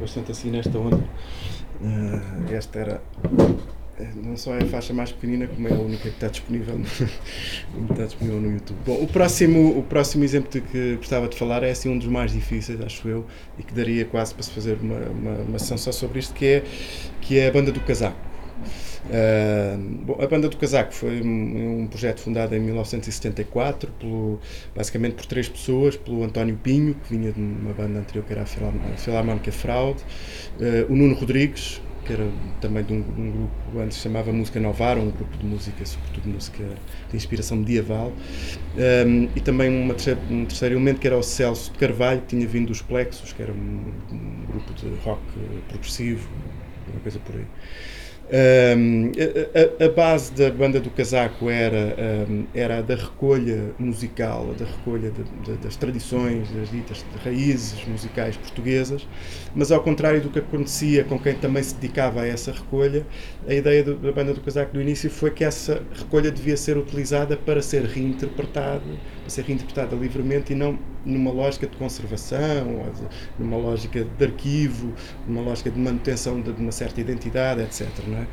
[0.00, 0.98] bastante assim nesta onda.
[1.82, 3.02] Eh, esta era
[3.98, 6.78] eh, não só é a faixa mais pequenina, como é a única que está disponível
[6.78, 6.86] no,
[7.92, 8.78] está disponível no YouTube.
[8.86, 12.08] Bom, o próximo, o próximo exemplo de que gostava de falar é assim um dos
[12.08, 13.26] mais difíceis, acho eu,
[13.58, 16.46] e que daria quase para se fazer uma, uma, uma sessão só sobre isto, que
[16.46, 16.64] é,
[17.20, 18.19] que é a banda do casaco.
[20.06, 24.38] Bom, a Banda do Casaco foi um, um projeto fundado em 1974, pelo,
[24.74, 28.42] basicamente por três pessoas, pelo António Pinho, que vinha de uma banda anterior que era
[28.42, 30.02] a Filar- a Filarmónica Fraude,
[30.60, 32.26] ah, o Nuno Rodrigues, que era
[32.60, 36.28] também de um, um grupo antes se chamava Música Novara, um grupo de música, sobretudo
[36.28, 36.64] música
[37.10, 38.12] de inspiração medieval,
[38.76, 42.46] Um, e também terceira- um terceiro elemento que era o Celso de Carvalho, que tinha
[42.46, 45.22] vindo dos Plexos, que era um, um grupo de rock
[45.68, 46.28] progressivo,
[46.92, 47.44] uma coisa por aí.
[48.32, 49.10] Um,
[49.80, 51.96] a, a- base da banda do casaco era,
[52.30, 57.04] um, era a da recolha musical, a da recolha de- de- das tradições, das ditas
[57.24, 59.04] raízes musicais portuguesas,
[59.52, 63.04] mas ao contrário do que acontecia com quem também se dedicava a essa recolha,
[63.48, 66.76] a ideia do- da banda do casaco do início foi que essa recolha devia ser
[66.78, 68.82] utilizada para ser reinterpretada,
[69.22, 72.38] para ser reinterpretada livremente e não numa lógica de conservação,
[73.38, 74.92] numa lógica de arquivo,
[75.26, 77.88] numa lógica de manutenção de uma certa identidade, etc.
[78.08, 78.26] é?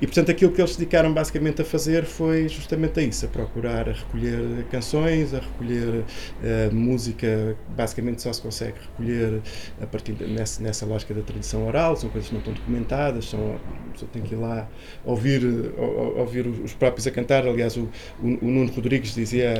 [0.00, 3.28] E portanto aquilo que eles se dedicaram basicamente a fazer foi justamente a isso, a
[3.28, 6.04] procurar a recolher canções, a recolher
[6.42, 9.40] eh, música, basicamente só se consegue recolher
[9.80, 13.26] a partir de- nessa, nessa lógica da tradição oral, são coisas que não estão documentadas,
[13.26, 13.58] são,
[13.90, 14.68] pessoa tem que ir lá
[15.04, 15.44] ouvir,
[15.76, 17.46] ou- ou- ouvir os próprios a cantar.
[17.46, 17.88] Aliás, o,
[18.22, 19.52] o, o Nuno Rodrigues dizia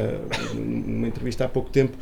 [0.55, 1.97] numa entrevista há pouco tempo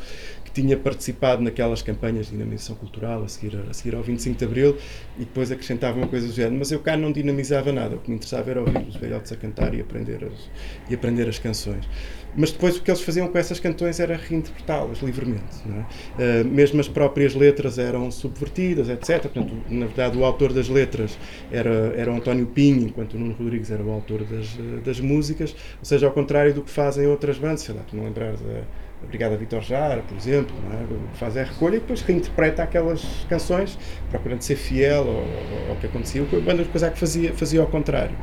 [0.45, 4.45] que tinha participado naquelas campanhas de dinamização cultural a seguir, a seguir ao 25 de
[4.45, 4.77] Abril
[5.17, 8.09] e depois acrescentava uma coisa do género, mas eu cá não dinamizava nada, o que
[8.09, 10.49] me interessava era ouvir os velhotes a cantar e aprender as,
[10.89, 11.85] e aprender as canções.
[12.37, 15.43] Mas depois o que eles faziam com essas canções era reinterpretá-las livremente.
[16.19, 16.41] É?
[16.41, 19.21] Ah, mesmo as próprias letras eram subvertidas, etc.
[19.23, 21.17] Portanto, na verdade, o autor das letras
[21.51, 24.99] era, era o António Pinho, enquanto o Nuno Rodrigues era o autor das, eh, das
[24.99, 28.61] músicas, ou seja, ao contrário do que fazem outras bandas, sei lá, não lembrar da
[29.01, 31.11] a Brigada Vitor Jara, por exemplo, é?
[31.13, 33.79] Que faz a recolha e depois reinterpreta aquelas canções,
[34.11, 36.21] procurando ser fiel ao, ao- que acontecia.
[36.21, 38.13] O que banda Casaco fazia, fazia ao contrário.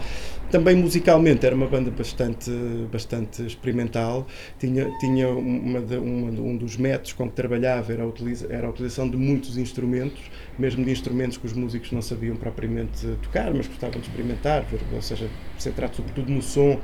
[0.49, 2.51] Também musicalmente era uma banda bastante,
[2.91, 4.27] bastante experimental.
[4.59, 8.67] Tinha, tinha uma, de- uma- um dos métodos com que trabalhava era a, utiliza, era
[8.67, 13.53] a utilização de muitos instrumentos, mesmo de instrumentos que os músicos não sabiam propriamente tocar,
[13.53, 15.29] mas gostavam de experimentar, ou seja,
[15.63, 16.79] centrado sobretudo no som,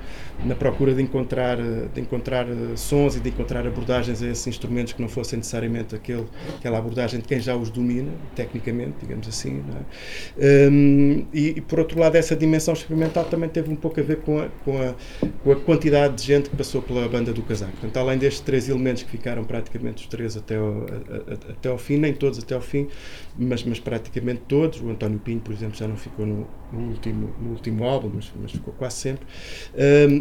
[0.44, 1.58] na procura de encontrar,
[1.92, 5.94] de encontrar eh, sons e de encontrar abordagens a esses instrumentos que não fossem necessariamente
[5.94, 6.26] aquele,
[6.58, 9.62] aquela abordagem de quem já os domina, tecnicamente, digamos assim.
[10.38, 10.68] é?
[10.70, 14.18] Hum, e, e, por outro lado, essa dimensão experimental também teve um pouco a ver
[14.18, 14.94] com a, com a,
[15.42, 17.72] com a quantidade de gente que passou pela banda do casaco.
[17.72, 21.68] Portanto, além destes três elementos que ficaram praticamente os três até ao, a- a- até
[21.68, 22.88] ao fim, nem todos até ao fim,
[23.38, 24.80] mas, mas praticamente todos.
[24.80, 28.32] O António Pinho, por exemplo, já não ficou no, no último, no último álbum, mas,
[28.40, 29.26] mas ficou quase sempre.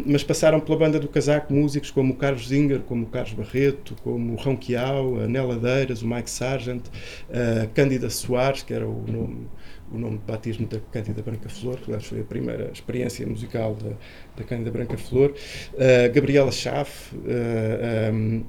[0.06, 3.96] Mas passaram pela banda do casaco músicos como o Carlos Zinger, como o Carlos Barreto,
[4.02, 6.82] como o Rão Quiau, a Nela Deiras, o Mike Sargent,
[7.30, 9.46] a Cândida Soares, que era o nome
[9.92, 13.74] o nome de batismo da Cândida Branca Flor, que aliás foi a primeira experiência musical
[13.74, 13.90] da,
[14.36, 15.34] da Cândida Branca Flor,
[15.76, 17.14] a Gabriela Schaff,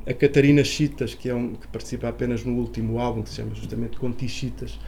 [0.05, 3.35] a, a Catarina Chitas, que, é um, que participa apenas no último álbum, que se
[3.35, 4.79] chama justamente Conti Chitas,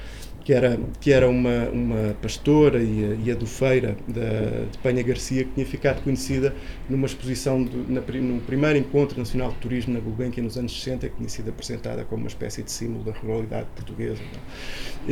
[0.46, 5.44] que era, que era uma, uma pastora e, a- e adufeira da, de Penha Garcia,
[5.44, 6.56] que tinha ficado conhecida
[6.90, 11.10] numa exposição do, na, no primeiro Encontro Nacional de Turismo na Gulbenkian nos anos 60,
[11.10, 14.22] que tinha sido apresentada como uma espécie de símbolo da ruralidade portuguesa.
[14.22, 14.40] não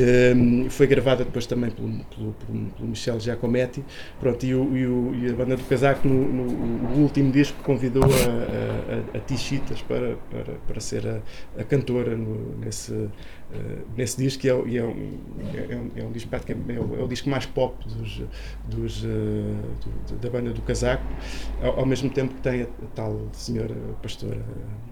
[0.04, 0.34] é?
[0.36, 3.84] Um, foi gravada depois também pelo, pelo, pelo, pelo Michel Giacometti,
[4.20, 7.62] pronto, e, o, e, o, e a banda do Casaco, no, no- o último disco,
[7.64, 11.20] convidou a, a, a, a Tichitas para, para, para ser a,
[11.60, 13.10] a cantora no- nesse,
[13.54, 15.20] eh, nesse disco, que é, e é, um,
[15.54, 18.22] é, um, é um disco praticamente, é o, é o disco mais pop dos,
[18.70, 21.04] dos, eh, do- da banda do Casaco,
[21.62, 24.41] ao, ao mesmo tempo que tem a, a tal senhora pastora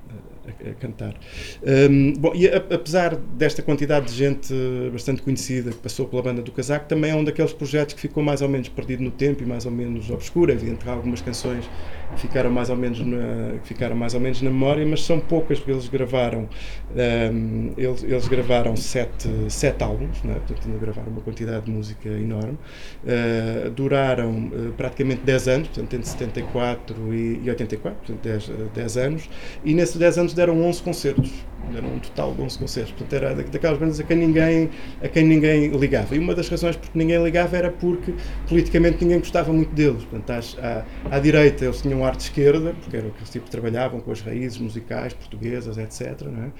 [0.09, 1.15] a, a- a cantar.
[1.63, 6.41] Um, bom, e apesar desta quantidade de gente eh, bastante conhecida que passou pela banda
[6.41, 9.43] do Casaco, também é um daqueles projetos que ficou mais ou menos perdido no tempo
[9.43, 10.51] e mais ou menos obscuro.
[10.55, 11.69] Que há algumas canções
[12.17, 15.71] ficaram mais ou menos na, ficaram mais ou menos na memória, mas são poucas porque
[15.71, 16.47] eles gravaram
[16.95, 20.35] um, eles, eles gravaram sete, sete álbuns, não é?
[20.35, 22.57] portanto ainda gravaram uma quantidade de música enorme.
[23.03, 28.69] Uh, duraram uh, praticamente 10 anos, portanto entre 74 e, e 84, portanto 10, uh,
[28.73, 29.29] 10 anos,
[29.63, 31.31] e nesses 10 anos deram 11 concertos,
[31.71, 34.69] deram um total 11 concertos, portanto era da- daquelas bandas a quem ninguém,
[35.01, 36.15] a quem ninguém ligava.
[36.15, 38.13] E uma das razões porque ninguém ligava era porque
[38.47, 40.03] politicamente ninguém gostava muito deles.
[40.03, 44.11] Portanto, às- à, à direita eles tinham arte esquerda, porque era tipos que trabalhavam com
[44.11, 46.21] as raízes musicais portuguesas, etc.
[46.27, 46.51] é?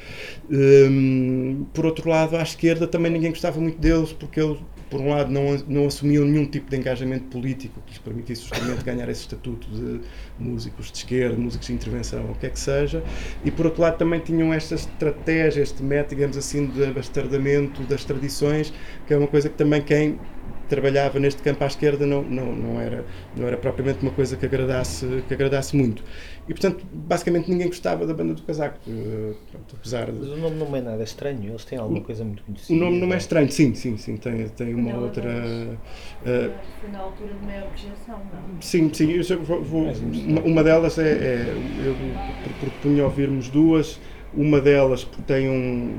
[0.55, 4.57] Hum, por outro lado, à esquerda também ninguém gostava muito deles, porque eles,
[4.91, 8.83] por um lado, não, não assumiam nenhum tipo de engajamento político que lhes permitisse justamente
[8.83, 10.01] ganhar esse estatuto de
[10.37, 13.01] músicos de esquerda, músicos de intervenção, o que é que seja,
[13.45, 18.03] e por outro lado também tinham esta estratégia, este método, digamos assim, de abastardamento das
[18.03, 18.73] tradições,
[19.07, 20.19] que é uma coisa que também quem
[20.67, 24.45] trabalhava neste campo à esquerda não, não, não, era, não era propriamente uma coisa que
[24.45, 26.01] agradasse, que agradasse muito.
[26.47, 28.77] E, portanto, basicamente ninguém gostava da banda do casaco.
[28.87, 32.23] eh, pronto, apesar de, Mas o nome não é nada estranho, eles têm alguma coisa
[32.23, 32.73] muito conhecida.
[32.73, 35.23] o nome não é estranho, sim, sim, sim, tem, tem uma Não, outra.
[35.23, 35.77] mas-
[36.25, 38.61] eh, Foi na altura de maior objeção, não?
[38.61, 41.53] Sim, sim, vou- vou- um uma, uma delas é, é
[41.85, 41.95] eu
[42.43, 43.99] pro- propunha ouvirmos duas,
[44.33, 45.93] uma delas tem um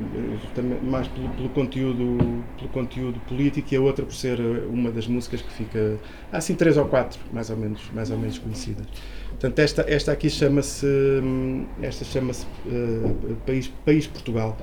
[0.82, 5.06] mais pelo, pelo conteúdo pelo conteúdo político e a outra por ser eh, uma das
[5.06, 5.98] músicas que fica
[6.32, 8.86] há assim três ou quatro mais ou menos mais ou menos conhecidas.
[9.28, 14.56] Portanto esta esta aqui chama-se hum, esta chama-se eh, país país Portugal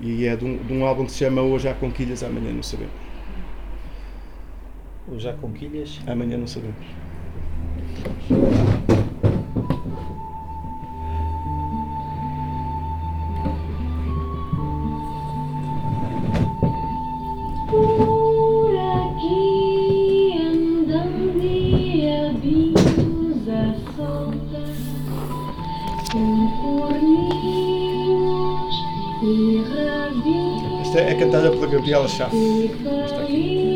[0.00, 2.62] e é de um, de um álbum que se chama Hoje há conquilhas amanhã não
[2.62, 3.08] sabemos.
[5.10, 5.98] Ou já com quilhas?
[6.06, 6.84] Amanhã não sabemos.
[30.80, 32.34] Esta é cantada pela Gabriela Schaff.
[32.34, 33.67] E farinhas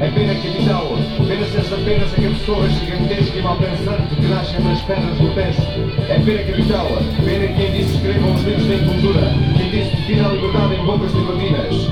[0.00, 0.86] É pena capital,
[1.26, 4.72] pena ser esta apenas a que a pessoa gigantesca e mal pensante que nasce entre
[4.72, 5.62] as pedras do teste.
[6.08, 6.86] É pena capital,
[7.24, 9.20] pena quem disse escrevam os livros da incultura,
[9.56, 11.90] quem disse defina a liberdade em bocas nicotinas.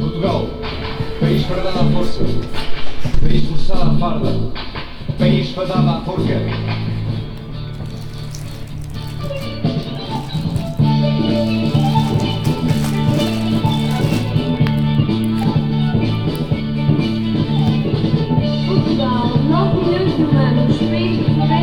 [0.00, 0.46] Portugal,
[1.18, 2.24] país fardado à força,
[3.20, 4.52] país forçado à farda,
[5.18, 6.40] país fadado à forca.
[11.32, 12.01] Portugal,
[19.92, 21.61] Revolution Man, Street,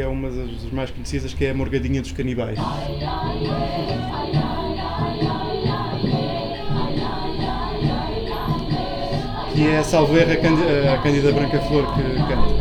[0.00, 2.58] que é uma das mais conhecidas, que é a Morgadinha dos Canibais.
[9.52, 9.82] Que é,
[10.32, 12.59] a Cândida, a Cândida Branca Flor que canta.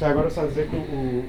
[0.00, 1.19] Até agora só dizer que o,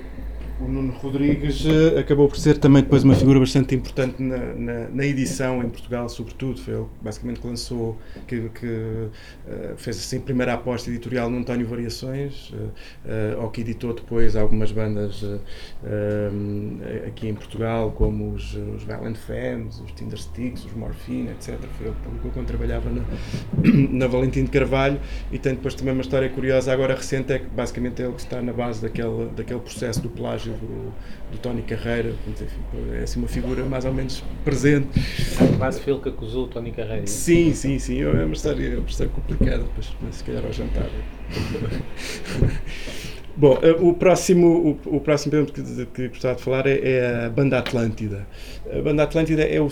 [1.52, 5.62] Rodrigues eh, acabou por ser também depois uma figura bastante importante na, na, na edição
[5.62, 6.60] em Portugal, sobretudo.
[6.60, 7.97] Foi ele basicamente que lançou,
[8.28, 9.08] que, que
[9.47, 12.54] eh, fez assim a primeira aposta editorial no António Variações,
[13.06, 15.24] eh, ou que editou depois algumas bandas
[17.08, 21.60] aqui em Portugal, como os, os Violent Femmes, os Tinder Sticks, os Morphine, etc.
[21.78, 23.02] Foi ele que publicou quando trabalhava na,
[23.91, 24.99] na Valentim de Carvalho
[25.32, 28.22] e tem depois também uma história curiosa agora recente é que basicamente é ele que
[28.22, 30.93] está na base daquele, daquele processo do plágio do,
[31.32, 32.46] do Tony Carreira enfim,
[32.94, 34.88] é assim uma figura mais ou menos presente
[35.88, 37.08] ele que acusou o Tony Carreira.
[37.08, 40.52] sim, sim, sim, é uma história, é uma história complicada depois, mas se calhar ao
[40.52, 40.90] jantar
[43.36, 47.26] Bom, eh, o próximo, o, o próximo tema que, que gostava de falar é, é
[47.26, 48.28] a Banda Atlântida.
[48.72, 49.70] A Banda Atlântida é o,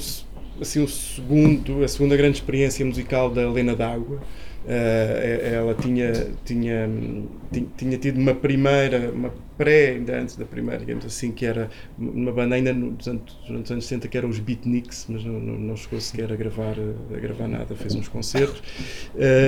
[0.62, 4.20] assim, o segundo, a segunda grande experiência musical da Lena D'Água.
[4.68, 6.12] Eh, ela tinha,
[6.46, 7.28] tinha, hum,
[7.78, 12.32] tinha tido uma primeira, uma pré, ainda antes da primeira, digamos assim, que era uma
[12.32, 15.40] banda ainda no- dos anos, durante os anos 60 que era os Beatniks, mas não,
[15.40, 18.62] não, chegou sequer a gravar, eh, a gravar nada, fez uns concertos.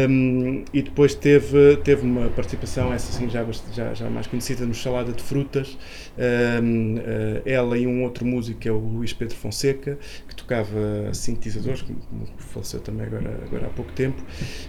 [0.10, 4.74] Um, e depois teve, teve uma participação, essa sim já, já, já mais conhecida, no
[4.74, 5.78] Salada de Frutas.
[6.18, 9.98] Um, uh, ela e um outro músico, que é o Luís Pedro Fonseca,
[10.28, 11.96] que tocava sintetizadores, que
[12.38, 14.22] faleceu também agora, agora há pouco tempo,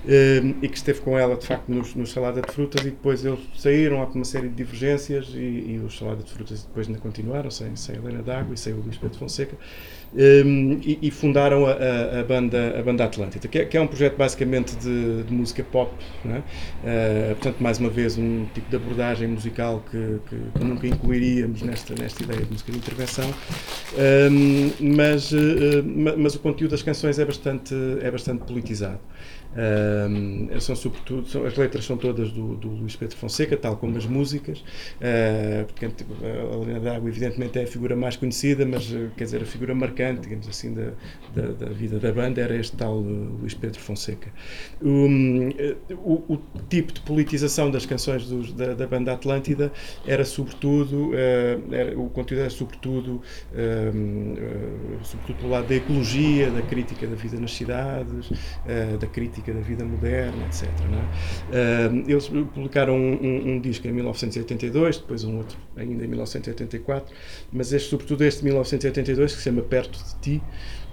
[0.07, 3.22] um, e que esteve com ela, de facto, no, no Salada de Frutas, e depois
[3.25, 7.01] eles saíram, há uma série de divergências, e, e os Salada de Frutas depois ainda
[7.01, 9.57] continuaram, sem, sem Helena D'Água e sem o Luís Pedro Fonseca.
[10.15, 13.81] Um, e, e fundaram a, a- a banda, a banda Atlântida, que é, que é
[13.81, 15.91] um projeto basicamente de, de música pop,
[16.27, 16.39] é?
[17.31, 21.63] Uh, portanto, mais uma vez, um tipo de abordagem musical que, que- que nunca incluiríamos
[21.63, 23.33] nesta, nesta ideia de música de intervenção,
[23.95, 25.37] Um, mas, uh,
[25.85, 29.01] ma- mas o conteúdo das canções é bastante, é bastante politizado.
[30.61, 34.07] São sobretudo, são- as letras são todas do, do Luís Pedro Fonseca, tal como as
[34.07, 34.61] músicas.
[35.01, 39.43] Uh, portanto, a Helena D'Água, evidentemente, é a figura mais conhecida, mas uh, quer dizer,
[39.43, 40.93] a figura marcante, digamos assim, da,
[41.35, 43.03] da, da vida da banda era este tal uh,
[43.41, 44.31] Luís Pedro Fonseca.
[44.81, 45.51] Um,
[45.91, 46.39] o, o
[46.69, 49.73] tipo de politização das canções dos- da, da banda Atlântida
[50.07, 51.11] era sobretudo,
[51.71, 53.21] era- o conteúdo era sobretudo,
[53.55, 58.31] um, uh, sobretudo pelo lado da ecologia, da crítica da vida nas cidades,
[59.01, 60.69] da crítica da vida moderna, etc.
[60.69, 61.89] é?
[61.89, 67.15] Uh, eles publicaram um, um- um disco em 1982, depois um outro ainda em 1984,
[67.53, 70.43] mas este, sobretudo este de 1982, que se chama Perto de Ti,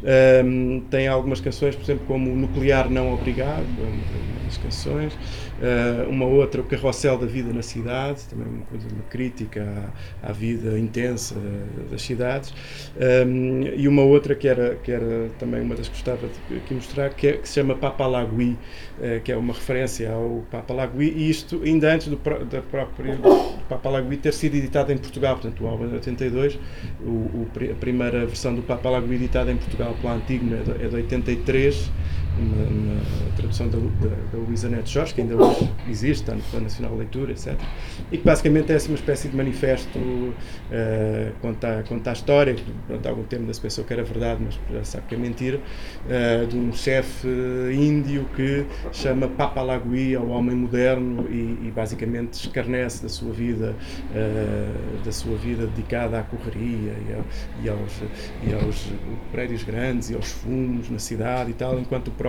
[0.01, 5.13] Um, tem algumas canções, por exemplo, como Nuclear Não Obrigado, é uma das canções.
[5.13, 9.91] Uh, uma outra, O Carrossel da Vida na Cidade, também uma coisa, uma crítica
[10.23, 11.35] à, à vida intensa
[11.91, 12.53] das cidades.
[13.27, 16.73] Um, e uma outra que era, que era também uma das que gostava de aqui
[16.73, 18.57] mostrar, que, é, que se chama Papalagui,
[18.99, 23.17] uh, que é uma referência ao Papalagui, e isto ainda antes do, da própria
[23.67, 26.59] Papalagui ter sido editado em Portugal, portanto o álbum é de 82,
[27.01, 30.87] o, o a primeira versão do Papalagui editada em Portugal pela Antigma é de, é
[30.87, 31.91] de 83,
[32.39, 33.01] uma, uma
[33.35, 36.91] tradução da, da, da Luísa Neto Jorge, que ainda hoje existe, está no Plano Nacional
[36.93, 37.55] de Leitura, etc.
[38.11, 39.99] E que basicamente é uma espécie de manifesto,
[40.71, 44.41] eh, conta, conta a história, que durante algum tempo da se pensou que era verdade,
[44.43, 45.59] mas já sabe que é mentira,
[46.09, 47.27] eh, de um chefe
[47.73, 53.75] índio que chama Papalagui ao homem moderno e, e basicamente escarnece da sua vida,
[54.13, 54.69] eh,
[55.03, 58.01] da sua vida dedicada à correria e, a- e aos,
[58.47, 58.91] e aos
[59.31, 62.28] prédios grandes e aos fumos na cidade e tal, enquanto o próprio,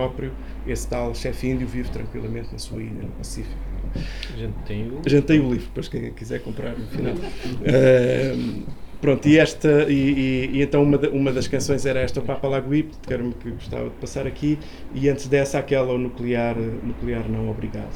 [0.67, 3.57] esse tal chefe índio, vive tranquilamente na sua ilha, no Pacífico.
[4.33, 5.01] A gente tem o.
[5.09, 7.13] Gente tem o livro, depois quem quiser comprar no final.
[7.63, 8.35] Eh,
[9.01, 12.47] pronto, e esta, e, e- e então uma, uma das canções era esta, o Papa
[12.47, 14.57] Lagui, que era que gostava de passar aqui,
[14.93, 17.91] e antes dessa aquela, o Nuclear, nuclear Não Obrigado.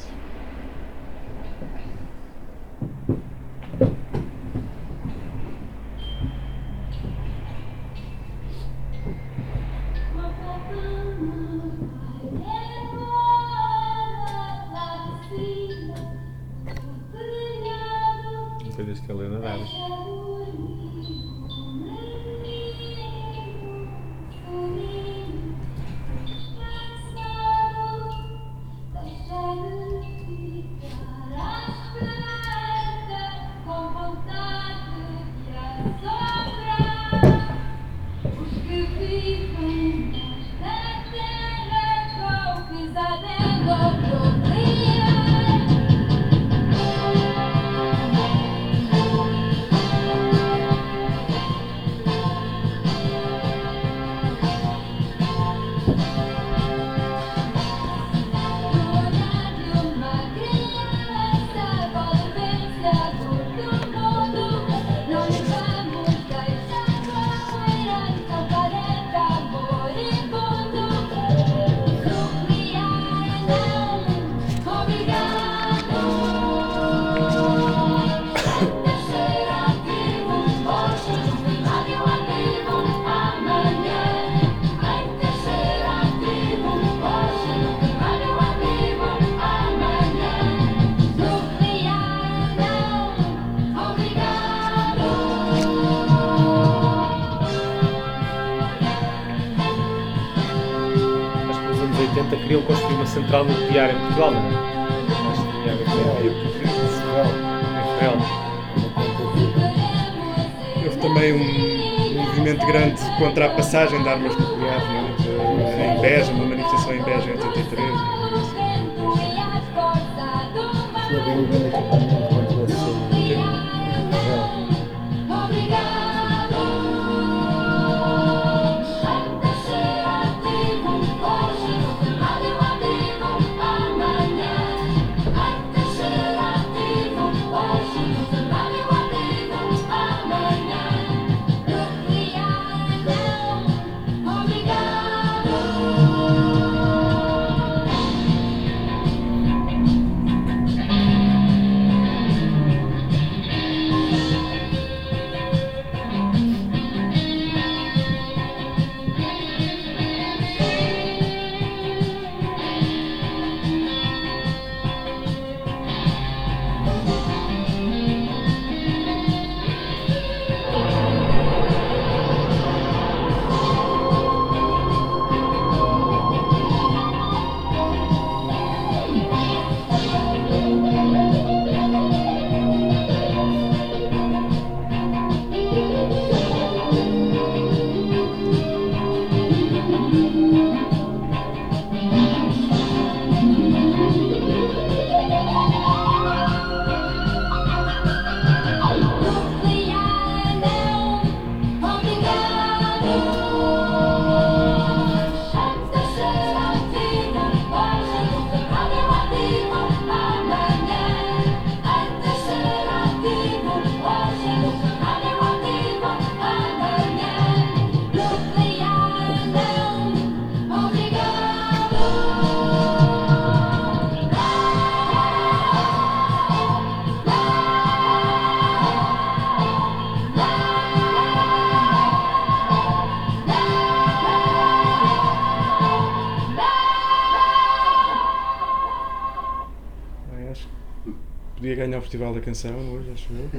[242.16, 243.50] Festival da Canção hoje, acho eu.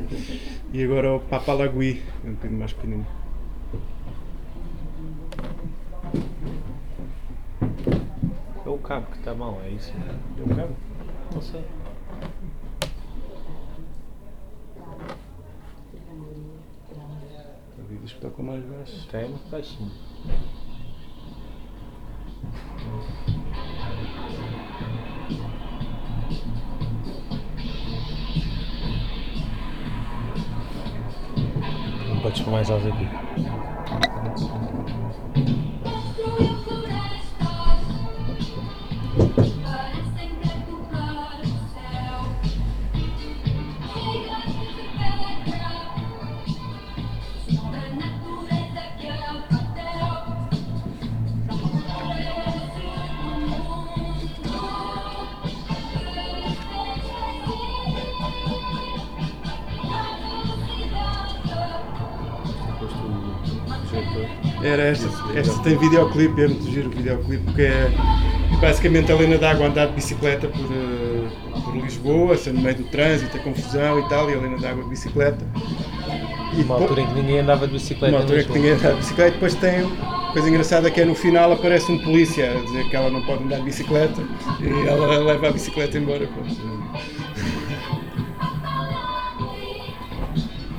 [0.73, 3.05] E agora o Papalagui, é um bocadinho mais pequenino.
[8.65, 9.93] É o cabo que está mal, é isso?
[10.39, 10.75] É um cabo?
[11.35, 11.63] Não sei.
[17.77, 18.95] Ouvidas que tocam mais baixo.
[18.95, 19.91] Está é muito baixinho.
[32.51, 33.26] Mais alto aqui.
[65.69, 67.91] Tem videoclipe, é muito giro o videoclipe, porque é
[68.61, 72.75] basicamente a Helena d'Água a andar de bicicleta por, eh, por Lisboa, assim, no meio
[72.77, 75.45] do trânsito, a confusão e tal, e a Helena d'Água de bicicleta.
[76.53, 78.13] E Uma depo- altura em que ninguém andava de bicicleta.
[78.15, 79.89] uma altura em que tinha andado de bicicleta, depois tem
[80.33, 83.43] coisa engraçada que é no final aparece um polícia a dizer que ela não pode
[83.43, 84.21] andar de bicicleta
[84.61, 86.27] e ela leva a bicicleta embora.
[86.27, 86.55] pronto.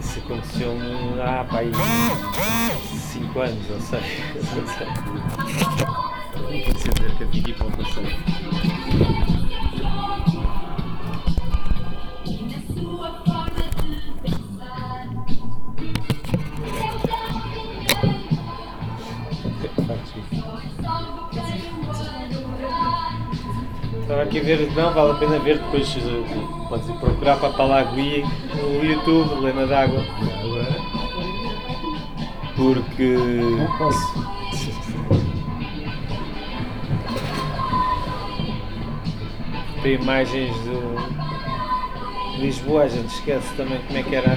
[0.00, 1.70] Isso aconteceu-me há pá, aí
[3.28, 4.00] 5 anos, ou sei.
[4.34, 4.66] Não
[6.78, 8.08] ser dizer que tive para o passeio.
[24.00, 27.50] Estava aqui a ver, não, vale a pena ver depois, eh, podes ir procurar para
[27.50, 28.24] Palagui
[28.54, 30.02] no YouTube, Lena d'Água.
[32.58, 33.14] Porque.
[39.80, 44.36] Tem imagens de Lisboa, a gente esquece também como é que era.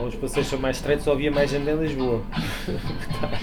[0.00, 2.22] Ou os passeios são mais estreitos ou havia mais gente em Lisboa.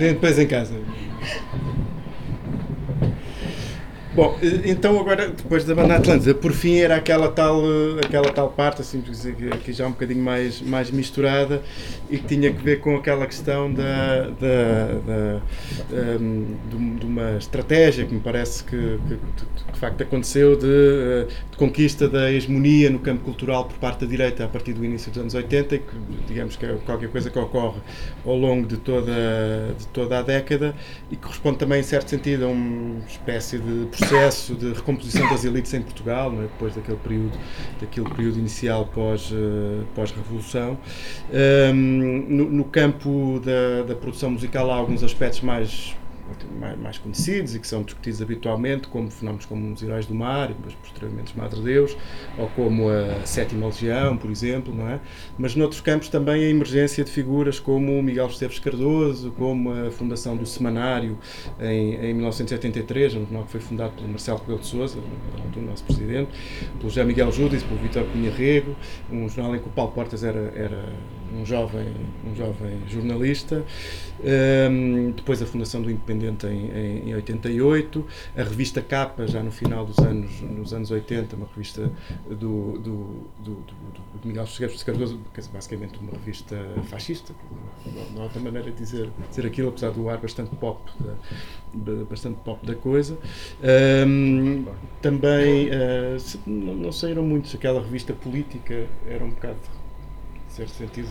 [0.00, 0.74] Gente depois em casa.
[4.14, 8.32] Bom, eh, então agora, depois da banda Atlântida, por fim era aquela tal, eh, aquela
[8.32, 11.62] tal parte, assim, que já um bocadinho mais, mais misturada
[12.10, 15.40] e que tinha que ver com aquela questão da, da, da,
[15.92, 16.44] ehm,
[16.74, 19.16] um- de uma estratégia que me parece que, que,
[19.80, 24.44] facto aconteceu de, eh, de conquista da hegemonia no campo cultural por parte da direita
[24.44, 25.94] a partir do início dos anos 80 e que
[26.28, 27.80] digamos que é qualquer coisa que ocorre
[28.24, 30.74] ao longo de toda, de toda a década
[31.10, 35.44] e que corresponde também em certo sentido a uma espécie de processo de recomposição das
[35.44, 36.42] elites em Portugal, é?
[36.42, 37.38] depois daquele período,
[37.80, 40.78] daquele período inicial pós, eh, pós-revolução.
[41.32, 45.94] Ahm, no, no campo da, da produção musical há alguns aspectos mais
[46.58, 50.50] mais, mais conhecidos e que são discutidos habitualmente, como fenómenos como os Heróis do Mar,
[50.50, 51.96] e depois posteriormente os Madre Deus,
[52.38, 55.00] ou como a Sétima Legião, por exemplo, não é?
[55.38, 59.90] Mas noutros campos também a emergência de figuras como o Miguel Esteves Cardoso, como a
[59.90, 61.18] fundação do Semanário
[61.60, 64.98] em, em 1983, um jornal que foi fundado pelo Marcelo Rebelo de Sousa,
[65.56, 66.30] o nosso presidente,
[66.78, 68.04] pelo José Miguel Judas, pelo Vítor
[68.36, 68.76] Rego,
[69.10, 70.92] um jornal em que o Paulo Portas era, era
[71.34, 71.86] um jovem,
[72.26, 73.64] um jovem jornalista.
[74.22, 78.06] Um, depois a fundação do Independente em, em, em 88,
[78.36, 81.90] a revista Capa, já no final dos anos, nos anos 80, uma revista
[82.28, 83.54] do, do, do, do,
[84.20, 86.56] do Miguel Chegueiros Cardoso, que é basicamente uma revista
[86.90, 87.32] fascista,
[88.14, 90.90] não, há outra maneira de dizer, dizer aquilo, apesar do ar bastante pop,
[91.72, 93.16] da, bastante pop da coisa.
[94.06, 94.66] Um,
[95.00, 99.56] também, uh, não, não saíram muitos, aquela revista política era um bocado,
[100.60, 101.08] certo sentido,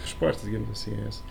[0.00, 1.22] resposta, digamos assim, a essa.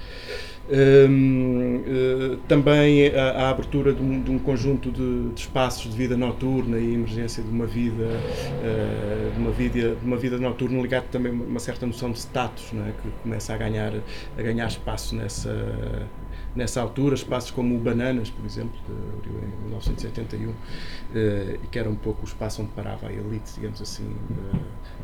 [1.09, 5.97] Um, uh, também a, a abertura de um, de um conjunto de, de, espaços de
[5.97, 10.81] vida noturna e emergência de uma vida, uh, de uma vida, de uma vida noturna
[10.81, 12.91] ligado também a uma certa noção de status, não é?
[12.91, 13.93] que começa a ganhar,
[14.37, 16.07] a ganhar espaço nessa,
[16.55, 20.55] nessa altura, espaços como o Bananas, por exemplo, que abriu em 1981, uh,
[21.63, 24.59] e que era um pouco o espaço onde parava a elite, digamos assim, uh,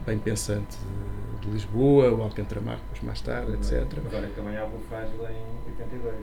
[0.05, 3.85] bem pensante de, de Lisboa, o Alcantramar, depois mais tarde, etc.
[4.05, 6.15] Agora também há o Frágil em 82.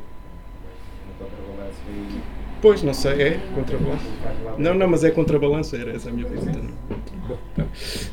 [1.06, 2.22] No contrabalanço foi.
[2.60, 4.04] Pois, não sei, é contrabalanço?
[4.58, 6.58] Não, não, mas é contrabalanço, era essa a minha pergunta.
[7.28, 7.66] Bom, então.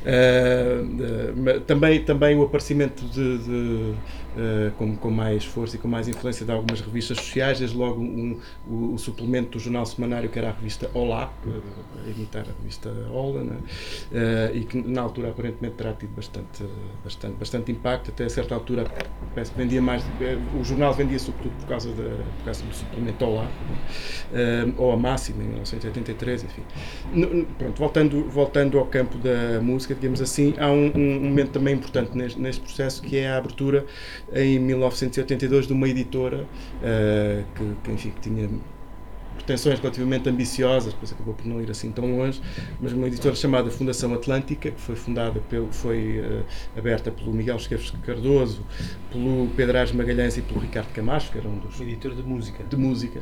[0.04, 3.96] uh, também, também o aparecimento de, de
[4.36, 8.02] uh, com, com mais força e com mais influência de algumas revistas sociais, desde logo
[8.02, 12.62] um, o, o, suplemento do jornal semanário que era a revista Olá, a imitar a
[12.62, 13.58] revista Ola, né?
[14.12, 16.64] uh, e que na altura aparentemente terá tido bastante,
[17.04, 18.86] bastante, bastante impacto, até a certa altura
[19.34, 20.04] parece que vendia mais,
[20.60, 22.04] o jornal vendia sobretudo por causa, de,
[22.38, 26.64] por causa do suplemento Olá, uh, ou a Máxima em 1983, enfim.
[27.14, 31.76] No, pronto, voltando, voltando ao campo da música, digamos assim, há um, um momento também
[31.76, 33.86] importante neste, neste processo que é a abertura
[34.34, 38.50] em 1982 de uma editora uh, que, que, enfim, que tinha
[39.36, 42.42] pretensões relativamente ambiciosas, depois acabou por não ir assim tão longe,
[42.82, 46.44] mas uma editora chamada Fundação Atlântica, que foi fundada, pelo, foi uh,
[46.78, 48.66] aberta pelo Miguel Esqueves Cardoso,
[49.12, 51.80] pelo Pedro Ares Magalhães e pelo Ricardo Camacho, que era um dos...
[51.80, 52.64] Editor de música.
[52.64, 53.22] De música,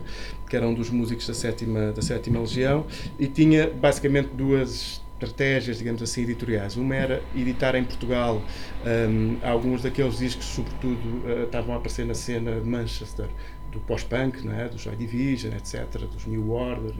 [0.50, 2.86] que era um dos músicos da sétima, da sétima Legião,
[3.20, 6.76] e tinha basicamente duas estratégias, digamos assim, editoriais.
[6.76, 8.42] Uma era editar em Portugal
[8.86, 13.28] um, alguns daqueles discos, sobretudo, uh, estavam a aparecer na cena de Manchester,
[13.74, 14.70] do pós-punk, é?
[14.70, 16.94] do Joy Division, etc., dos New Order,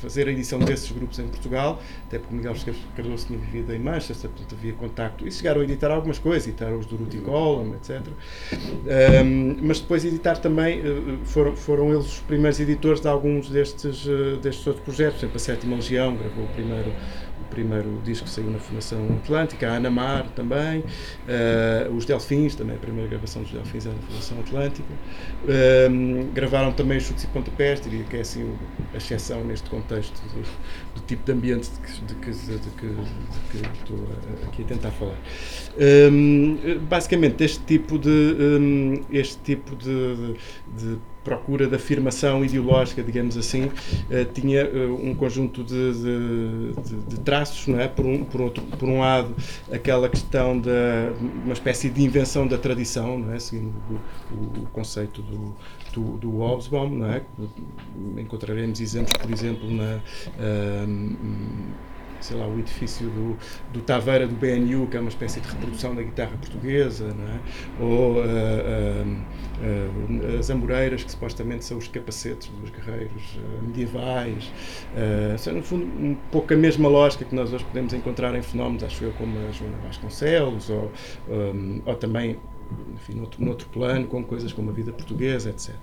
[0.00, 2.54] fazer a edição desses grupos em Portugal, até porque Miguel
[2.96, 6.72] Cardoso tinha vivido em Manchester, portanto havia contacto, e chegaram a editar algumas coisas, editar
[6.72, 8.02] os do Ruti Column, etc.
[8.52, 14.04] Um, mas depois editar também, uh, foram, foram eles os primeiros editores de alguns destes,
[14.06, 16.92] uh, destes outros projetos, por exemplo, a Sétima Legião gravou o primeiro
[17.50, 22.76] primeiro disco que saiu na Fundação Atlântica, a Ana Mar também, uh, os Delfins, também
[22.76, 24.92] a primeira gravação dos Delfins era na Fundação Atlântica.
[25.44, 28.54] Uh, gravaram também Chutes e Pontapés, diria que é assim
[28.94, 30.42] a exceção neste contexto do,
[30.94, 33.98] do tipo de ambiente de que, de que, de que, estou
[34.46, 35.18] aqui a tentar falar.
[35.78, 40.34] Um, basicamente, este tipo de, um, este tipo de,
[40.76, 47.20] de procura de afirmação ideológica, digamos assim, uh, tinha uh, um conjunto de, de, de,
[47.20, 47.86] traços, não é?
[47.86, 49.36] Por um, por, outro, por um lado,
[49.70, 50.70] aquela questão de
[51.44, 53.38] uma espécie de invenção da tradição, não é?
[53.38, 53.74] Seguindo
[54.30, 55.54] o, o, conceito do,
[55.92, 57.22] do, do Hobsbawm, não é?
[58.16, 61.87] Encontraremos exemplos, por exemplo, na uh,
[62.20, 63.36] sei lá, o edifício do,
[63.72, 67.82] do Taveira do BNU, que é uma espécie de reprodução da guitarra portuguesa, é?
[67.82, 74.52] ou uh, uh, uh, as amoreiras, que supostamente são os capacetes dos guerreiros medievais.
[74.94, 78.84] Uh, no fundo, um pouco a mesma lógica que nós hoje podemos encontrar em fenómenos,
[78.84, 80.92] acho eu, como a Joana Vasconcelos, ou,
[81.28, 82.38] um, ou também,
[82.94, 85.74] enfim, noutro, noutro plano, com coisas como a vida portuguesa, etc.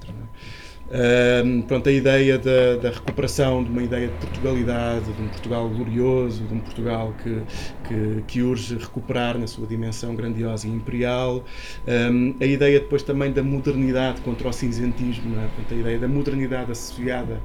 [0.87, 5.67] Um, pronto, a ideia da, da, recuperação de uma ideia de Portugalidade, de um Portugal
[5.67, 7.41] glorioso, de um Portugal que,
[7.87, 11.43] que, que urge recuperar na sua dimensão grandiosa e imperial.
[11.87, 15.47] Um, a ideia depois também da modernidade contra o cinzentismo, é?
[15.47, 17.41] Portanto, a ideia da modernidade associada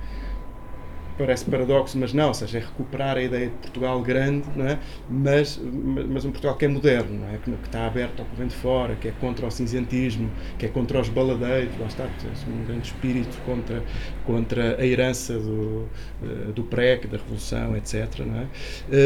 [1.21, 4.79] parece paradoxo, mas não, ou seja, é recuperar a ideia de Portugal grande, não é?
[5.09, 5.61] mas,
[6.09, 7.37] mas um Portugal que é moderno, não é?
[7.37, 10.65] que, que está aberto ao que vem de fora, que é contra o cinzentismo, que
[10.65, 13.83] é contra os baladeiros, lá está, portanto, um grande espírito contra,
[14.25, 15.87] contra a herança do,
[16.23, 18.21] eh, do PREC, da Revolução, etc.
[18.21, 18.47] Não é?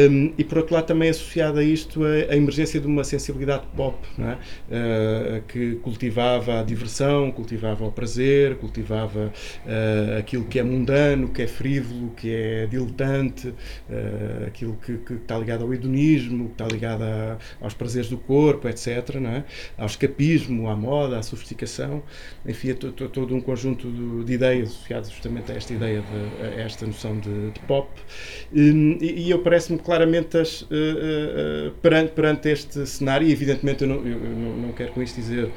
[0.09, 3.63] Um, e por outro lado também associado a isto a, a emergência de uma sensibilidade
[3.75, 4.33] pop, não é?
[4.35, 9.33] Uh, que cultivava a diversão, cultivava o prazer, cultivava
[9.65, 15.13] uh, aquilo que é mundano, que é frívolo, que é diletante, uh, aquilo que, que,
[15.13, 19.43] está ligado ao hedonismo, que está ligado a, aos prazeres do corpo, etc., não é?
[19.77, 22.03] ao escapismo, à moda, à sofisticação,
[22.45, 26.61] enfim, to, todo um conjunto de, de, ideias associadas justamente a esta ideia, de, a
[26.61, 27.89] esta noção de, de pop.
[28.53, 33.87] E, e, eu parece-me claramente as, uh, uh, perante, perante este cenário, e evidentemente eu
[33.87, 35.51] não, eu não, não quero com isto dizer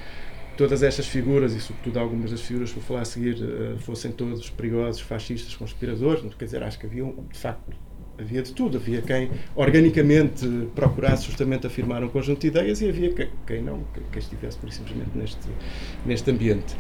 [0.59, 4.11] todas estas figuras, e sobretudo algumas das figuras que vou falar a seguir, uh, fossem
[4.11, 7.77] todos perigosos, fascistas, conspiradores, quer dizer, acho que havia, de facto,
[8.19, 8.77] havia de tudo.
[8.77, 13.15] Havia quem organicamente procurasse justamente afirmar um conjunto de ideias e havia
[13.47, 15.49] quem não, quem estivesse por simplesmente neste,
[16.05, 16.77] neste ambiente.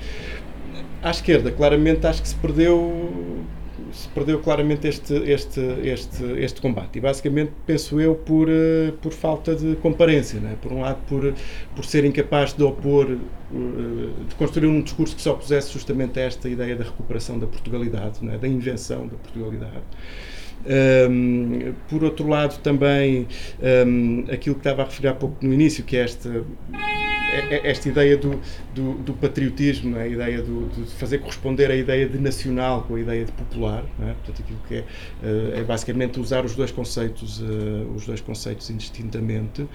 [1.01, 3.45] À esquerda, claramente, acho que se perdeu
[3.93, 6.99] se perdeu claramente este, este, este, este combate.
[6.99, 10.41] E basicamente, penso eu, por, uh, por falta de comparência.
[10.41, 10.57] Né?
[10.61, 11.35] Por um lado, por,
[11.75, 16.49] por ser incapaz de opor, uh, de construir um discurso que só pusesse justamente esta
[16.49, 18.39] ideia da recuperação da Portugalidade, né?
[18.39, 19.85] da invenção da Portugalidade.
[21.11, 23.29] Um, por outro lado, também
[23.87, 26.45] um, aquilo que estava a referir há pouco no início, que é esta
[27.65, 28.41] esta ideia do,
[28.75, 30.03] do, do patriotismo, é?
[30.03, 33.85] a ideia do, de fazer corresponder a ideia de nacional com a ideia de popular,
[34.01, 34.13] é?
[34.13, 34.85] portanto aquilo que é,
[35.23, 39.67] eh, é basicamente usar os dois conceitos, uh, os dois conceitos indistintamente.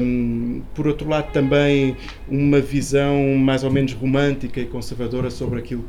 [0.00, 1.96] Um, por outro lado também
[2.28, 5.84] uma visão mais ou menos romântica e conservadora sobre aquilo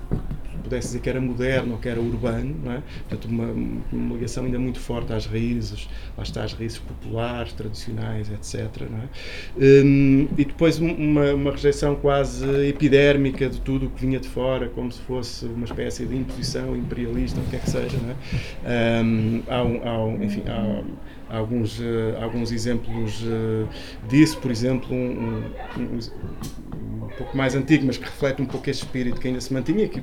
[0.63, 2.83] pudesse dizer que era moderno ou que era urbano, não é?
[3.07, 3.47] portanto uma,
[3.91, 8.83] uma ligação ainda muito forte às raízes, lá está, às raízes populares, tradicionais, etc.
[8.83, 9.83] É?
[9.83, 14.69] Um, e depois uma, uma rejeição quase epidérmica de tudo o que vinha de fora,
[14.69, 17.97] como se fosse uma espécie de imposição imperialista, o que é que seja.
[17.97, 19.01] Não é?
[19.03, 23.67] Um, há, um, há, um, enfim, há alguns, uh, alguns exemplos uh,
[24.07, 25.43] disso, por exemplo, um,
[25.77, 25.99] um,
[27.03, 29.87] um, pouco mais antigo, mas que reflete um pouco este espírito que ainda se mantinha,
[29.87, 30.01] que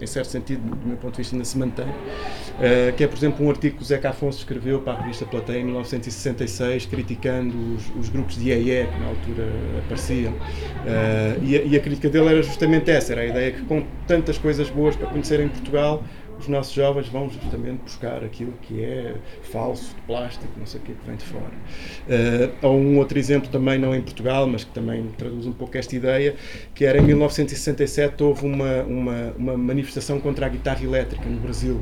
[0.00, 3.16] em certo sentido, do meu ponto de vista, ainda se mantém, uh, que é, por
[3.16, 7.56] exemplo, um artigo que o Zeca Afonso escreveu para a revista Plateia em 1966, criticando
[7.74, 9.48] os, os grupos de EE que na altura
[9.84, 10.32] apareciam.
[10.32, 13.84] Uh, e, a, e a crítica dele era justamente essa, era a ideia que com
[14.06, 16.02] tantas coisas boas para conhecer em Portugal,
[16.38, 20.82] os nossos jovens vão justamente buscar aquilo que é falso, de plástico, não sei o
[20.84, 21.44] que, que vem de fora.
[21.44, 25.76] Uh, ou um outro exemplo também, não em Portugal, mas que também traduz um pouco
[25.76, 26.34] esta ideia,
[26.74, 31.80] que era em 1967 houve uma, uma, uma manifestação contra a guitarra elétrica no Brasil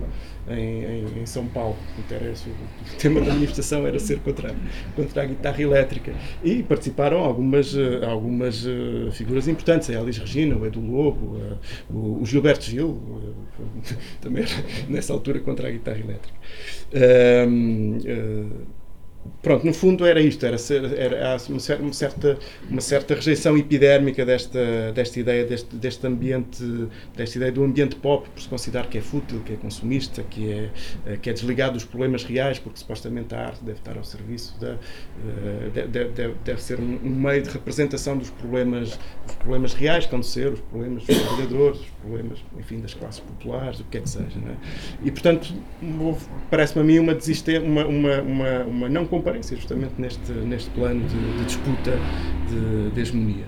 [0.48, 1.76] em, em, São Paulo.
[1.98, 4.54] Interessa, o tema da manifestação era ser contra,
[4.94, 6.12] contra a guitarra elétrica.
[6.42, 11.58] E participaram algumas, eh, algumas uh, figuras importantes, a Elis Regina, o Edu Lobo, uh,
[11.90, 13.00] o, o, Gilberto Gil,
[14.20, 14.44] também
[14.88, 16.38] nessa altura contra a guitarra elétrica.
[19.42, 20.56] Pronto, no fundo era isto, era,
[20.96, 22.38] era uma, certa,
[22.68, 26.64] uma certa rejeição epidérmica desta, desta ideia, deste, deste ambiente,
[27.14, 30.50] desta ideia do ambiente pop, por se considerar que é fútil, que é consumista, que
[30.50, 30.70] é,
[31.06, 34.58] eh, que é desligado dos problemas reais, porque supostamente a arte deve estar ao serviço
[34.58, 34.76] da.
[34.76, 40.22] Eh, deve, deve, deve ser um meio de representação dos problemas, dos problemas reais, que
[40.22, 44.08] ser os problemas dos trabalhadores, os problemas, enfim, das classes populares, o que é que
[44.08, 44.24] seja.
[44.24, 45.06] É?
[45.06, 45.52] E, portanto,
[46.50, 47.16] parece-me a mim uma,
[47.62, 51.92] uma, uma, uma, uma não comparência justamente neste, neste plano de, de disputa
[52.48, 53.44] de, de hegemonia.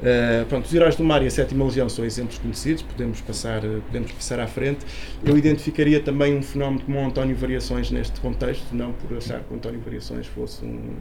[0.00, 3.60] Uh, pronto, os Heróis do Mar e a Sétima Legião são exemplos conhecidos, podemos passar,
[3.60, 4.80] podemos passar à frente.
[5.24, 9.52] Eu identificaria também um fenómeno como o António Variações neste contexto, não por achar que
[9.52, 10.96] o António Variações fosse um,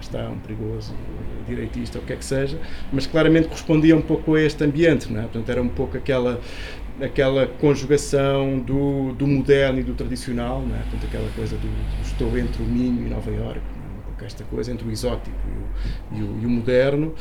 [0.00, 0.94] está, um perigoso
[1.48, 2.58] direitista ou o que é que seja,
[2.92, 5.22] mas claramente correspondia um pouco a este ambiente, não é?
[5.24, 6.40] Portanto, era um pouco aquela
[7.00, 10.80] aquela conjugação do, do moderno e do tradicional, não é?
[10.80, 13.73] Portanto, aquela coisa do, do estou entre o Minho e Nova Iorque,
[14.26, 15.36] esta coisa entre o exótico
[16.12, 17.14] e o, e o, e o moderno.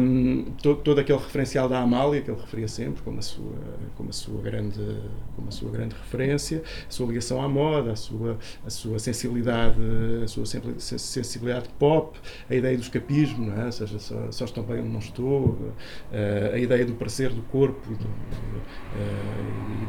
[0.00, 3.54] Um, todo, todo, aquele referencial da Amália, que ele referia sempre como a sua,
[3.96, 4.80] como a sua, grande,
[5.34, 9.78] como a sua grande referência, a sua ligação à moda, a sua, a sua sensibilidade,
[10.22, 12.18] a sua sensibilidade pop,
[12.48, 13.66] a ideia do escapismo, não é?
[13.66, 15.74] ou seja, só, só estou bem onde não estou, uh,
[16.52, 18.08] a ideia do prazer do corpo do, uh,
[18.94, 19.33] e,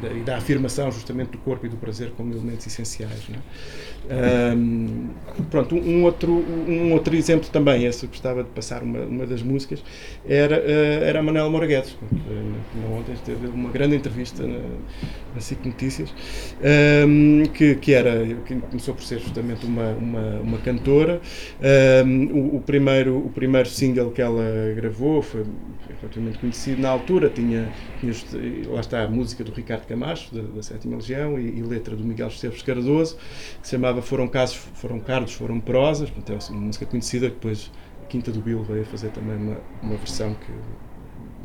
[0.06, 3.28] da, e, da, afirmação justamente do corpo e do prazer como elementos essenciais.
[3.32, 4.54] É?
[4.56, 5.10] um,
[5.50, 9.26] pronto, um, um outro um outro exemplo também, esse eu gostava de passar uma, uma
[9.26, 9.84] das músicas,
[10.28, 15.42] era, eh, era a Manela Moura Guedes, que eh, ontem teve uma grande entrevista na,
[15.42, 16.14] SIC Notícias,
[16.64, 21.20] ehm, que, que, era, que começou por ser justamente uma, uma, uma cantora.
[21.62, 24.46] Ehm, o, o primeiro, o primeiro single que ela
[24.76, 25.44] gravou foi
[26.02, 27.70] relativamente conhecido na altura, tinha,
[28.00, 28.14] tinha
[28.70, 32.04] lá está a música do Ricardo Camacho, da, da Sétima Legião, e, e letra do
[32.04, 33.16] Miguel Esteves Cardoso,
[33.62, 37.36] que se chamava Foram Casos, Foram Cardos, Foram Prosas, portanto, é uma música conhecida que
[37.36, 37.72] depois
[38.10, 40.52] Quinta do Bill veio fazer também uma, uma versão que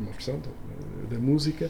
[0.01, 1.69] uma versão da, da música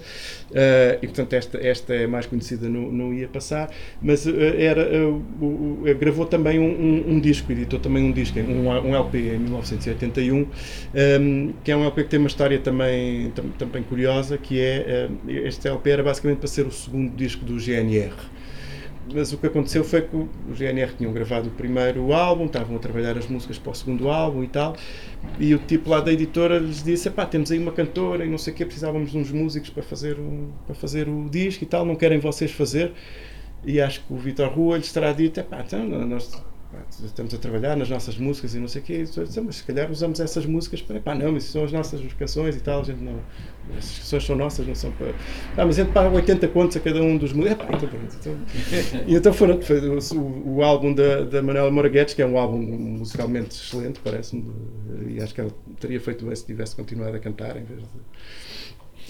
[0.54, 3.70] eh, e portanto esta, esta é mais conhecida não, não ia passar
[4.02, 8.68] mas eh, era eh, gravou também um, um- um disco editou também um disco um,
[8.70, 10.48] um LP em 1981
[10.94, 15.10] ehm, que é um LP que tem uma história também tam- também curiosa que é
[15.28, 18.14] este LP era basicamente para ser o segundo disco do GNR
[19.14, 22.80] mas o que aconteceu foi que o GNR tinham gravado o primeiro álbum, estavam a
[22.80, 24.76] trabalhar as músicas para o segundo álbum e tal,
[25.40, 28.38] e o tipo lá da editora lhes disse: pá, temos aí uma cantora e não
[28.38, 31.68] sei o quê, precisávamos de uns músicos para fazer, um, para fazer o disco e
[31.68, 32.94] tal, não querem vocês fazer?
[33.64, 36.32] E acho que o Vitor Rua lhes terá dito: pá, então nós
[37.04, 39.64] estamos a trabalhar nas nossas músicas e não sei o quê, e disse, mas se
[39.64, 42.84] calhar usamos essas músicas para, pá, não, isso são as nossas canções e tal, a
[42.84, 43.20] gente não,
[43.78, 45.10] essas canções são nossas, não são para.
[45.58, 47.66] Ah, mas a gente paga 80 contos a cada um dos músicos.
[47.66, 47.90] Então.
[48.20, 52.26] Então, e então foram, o, o, o álbum da, da Manuela Moura Guedes, que é
[52.26, 54.52] um álbum musicalmente excelente, parece-me,
[55.08, 57.88] e acho que ela teria feito bem se tivesse continuado a cantar em vez de,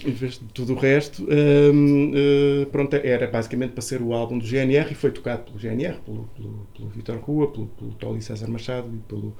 [0.04, 1.26] em vez de tudo o resto.
[1.28, 5.98] Eh, pronto, era basicamente para ser o álbum do GNR e foi tocado pelo GNR,
[6.04, 9.36] pelo, pelo, pelo Vitor Rua, pelo, pelo Tolly César Machado e pelo,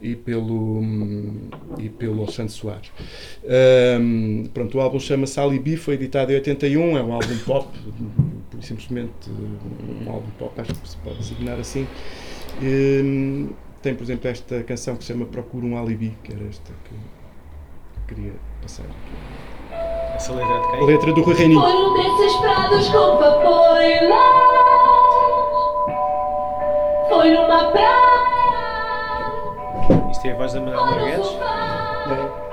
[0.00, 2.90] e pelo, hum, e pelo Alexandre Soares.
[4.00, 7.68] Hum, pronto, o álbum chama-se Alibi, foi editado em 81, é um álbum pop,
[8.60, 11.86] simplesmente um álbum pop, acho que se pode designar assim.
[12.62, 13.50] Hum,
[13.82, 16.94] tem, por exemplo, esta canção que se chama Procura um Alibi, que era esta que
[18.14, 18.32] queria
[18.62, 19.53] passar aqui.
[20.14, 20.86] Essa letra é de A quem?
[20.86, 21.60] letra do Rui Reininho.
[21.60, 24.18] Foi um desses prados com papoilas
[27.08, 27.94] Foi numa praia
[30.10, 31.26] Isto é a voz da no Marguedes?
[31.26, 32.43] sofá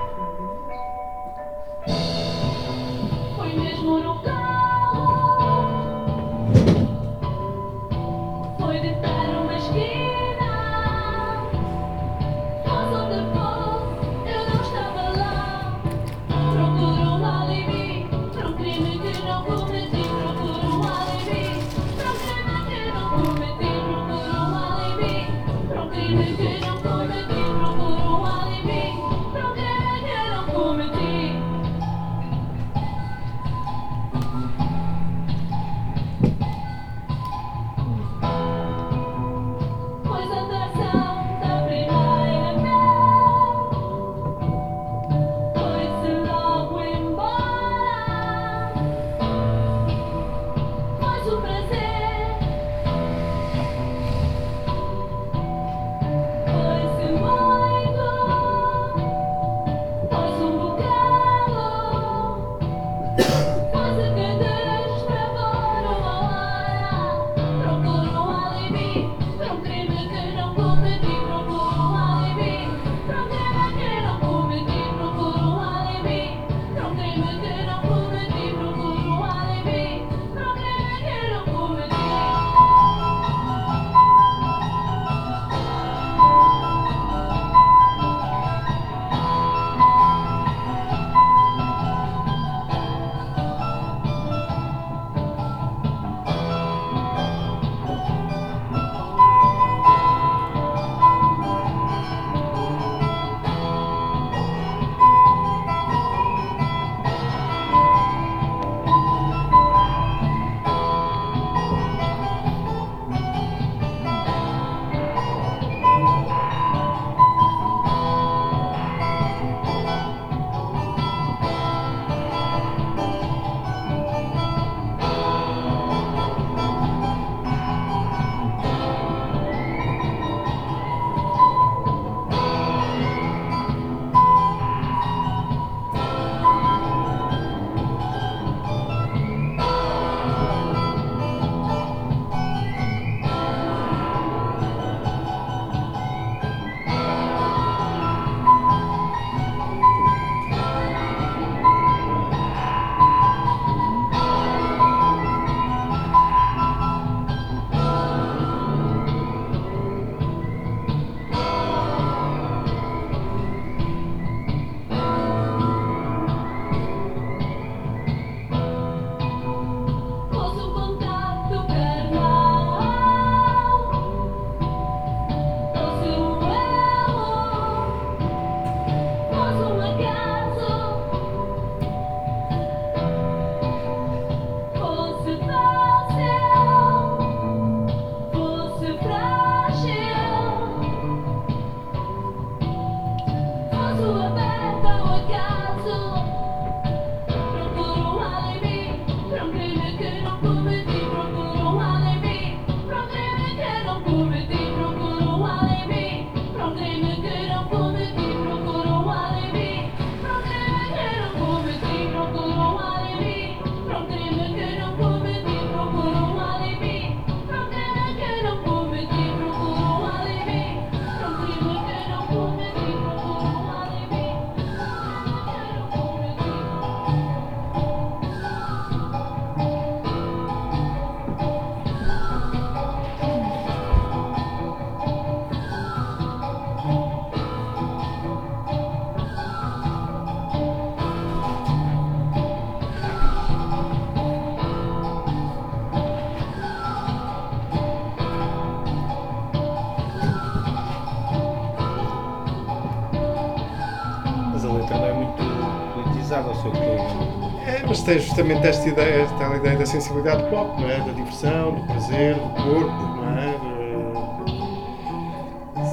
[258.02, 260.98] mas tem justamente esta ideia, esta ideia da sensibilidade pop, não é?
[260.98, 263.52] Da diversão, do prazer, do corpo, não é?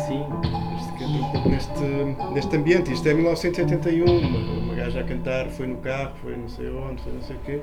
[0.08, 0.26] Sim.
[0.98, 1.84] De- pouco neste,
[2.34, 2.92] neste ambiente.
[2.92, 7.02] Isto é 1981, uma, uma gaja a cantar, foi no carro, foi não sei onde,
[7.04, 7.60] foi não sei o quê.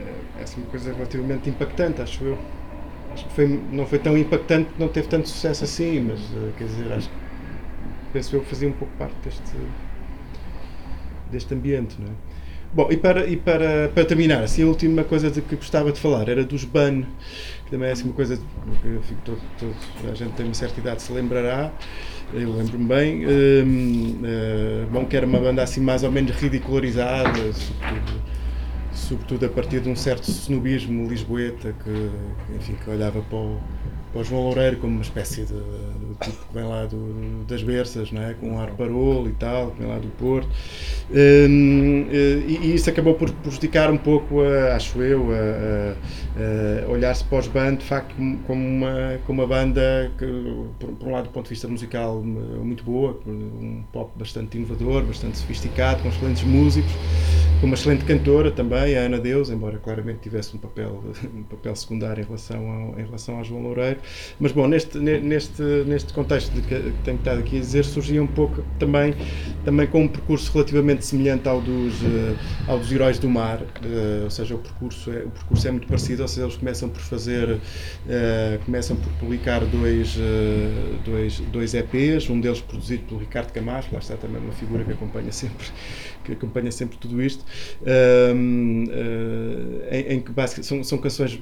[0.00, 2.38] É, é uma coisa relativamente impactante, acho eu.
[3.12, 6.64] Acho que foi, não foi tão impactante não teve tanto sucesso assim, mas eh, quer
[6.64, 7.14] dizer, acho que
[8.12, 9.52] penso eu que fazia um pouco parte deste,
[11.30, 12.29] deste ambiente, não é?
[12.72, 15.98] Bom, e para, e para, para terminar, assim, a última coisa de que gostava de
[15.98, 17.02] falar era dos BAN,
[17.64, 19.74] que também é assim uma coisa que eu fico todo, todo,
[20.08, 21.72] a gente tem uma certa idade se lembrará,
[22.32, 27.52] eu lembro-me bem, hum, eh, bom, que era uma banda assim mais ou menos ridicularizada,
[27.52, 28.22] sobretudo,
[28.92, 33.60] sobretudo a partir de um certo snobismo lisboeta que, enfim, que olhava para o,
[34.12, 35.54] para o João Loureiro como uma espécie de
[36.20, 38.34] tipo que vem lá do, das berças, não é?
[38.34, 40.48] com um ar parolo e tal, que vem lá do Porto.
[41.10, 45.34] Hum, eh, e, e isso acabou por prejudicar um pouco, a, acho eu, a,
[46.42, 48.14] a- a olhar-se para os bandos de facto
[48.46, 50.26] como- uma, como uma banda que,
[50.78, 55.02] por, por um lado, do ponto de vista musical, muito boa, um pop bastante inovador,
[55.04, 56.92] bastante sofisticado, com excelentes músicos
[57.60, 61.76] com uma excelente cantora também, a Ana Deus, embora claramente tivesse um papel, um papel
[61.76, 64.00] secundário em relação, ao, em relação ao João Loureiro.
[64.38, 65.62] Mas, bom, neste, ne- neste,
[66.12, 69.14] contexto de que, que tenho estado aqui a dizer, surgia um pouco também,
[69.64, 72.34] também com um percurso relativamente semelhante ao dos, eh,
[72.66, 75.86] ao dos Heróis do Mar, eh, ou seja, o percurso, é, o percurso é muito
[75.86, 77.58] parecido, ou seja, eles começam por fazer,
[78.08, 80.16] eh, começam por publicar dois,
[81.04, 84.92] dois, dois EPs, um deles produzido pelo Ricardo Camacho, lá está também uma figura que
[84.92, 85.66] acompanha sempre,
[86.24, 87.44] que acompanha sempre tudo isto,
[87.86, 91.40] Ahm, eh, em, em que são, são canções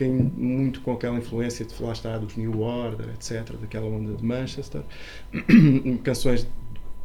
[0.00, 4.14] que têm muito com aquela influência de lá está dos New Order, etc., daquela onda
[4.14, 4.82] de Manchester,
[6.02, 6.50] canções de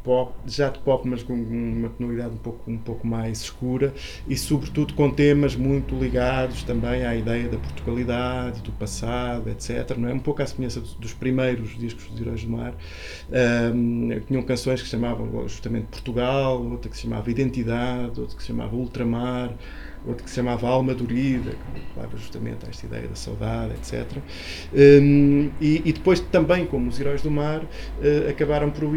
[0.02, 3.92] pop, já de pop, mas com uma tonalidade um pouco, um pouco mais escura
[4.26, 9.96] e, sobretudo, com temas muito ligados também à ideia da Portugalidade, do passado, etc.
[9.98, 10.14] Não é?
[10.14, 12.74] Um pouco à semelhança dos, primeiros discos dos Heróis do Mar.
[13.32, 18.46] Ahm, tinham canções que chamavam justamente Portugal, outra que se chamava Identidade, outra que se
[18.46, 19.52] chamava Ultramar,
[20.06, 24.18] outra que se chamava Alma Dorida, que falava justamente a esta ideia da saudade, etc.
[24.72, 27.62] Hum, e, e depois também, como os Heróis do Mar,
[28.00, 28.88] eh, acabaram por,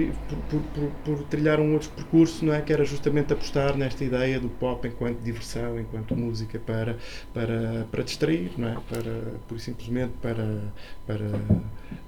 [0.49, 2.61] por, por, por, trilhar um outro percurso, não é?
[2.61, 6.97] que era justamente apostar nesta ideia do pop enquanto diversão, enquanto música para,
[7.33, 8.77] para, para distrair, não é?
[8.89, 10.61] para, por simplesmente para,
[11.07, 11.29] para,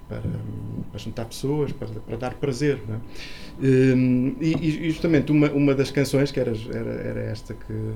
[0.08, 0.20] para,
[0.90, 2.80] para juntar pessoas, para, para dar prazer.
[2.86, 2.98] Não é?
[3.60, 7.92] Hum, e, e justamente uma, uma das canções, que era, era, era esta que,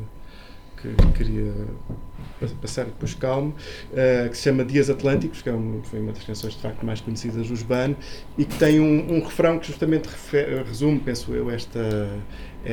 [0.81, 1.53] que queria
[2.40, 3.55] pa- passar depois calmo,
[3.94, 6.85] eh, que se chama Dias Atlânticos, que é um, foi uma das canções de facto
[6.85, 7.94] mais conhecidas dos Ban,
[8.36, 11.78] e que tem um, um refrão que justamente refe- resume, penso eu, esta,
[12.65, 12.70] é-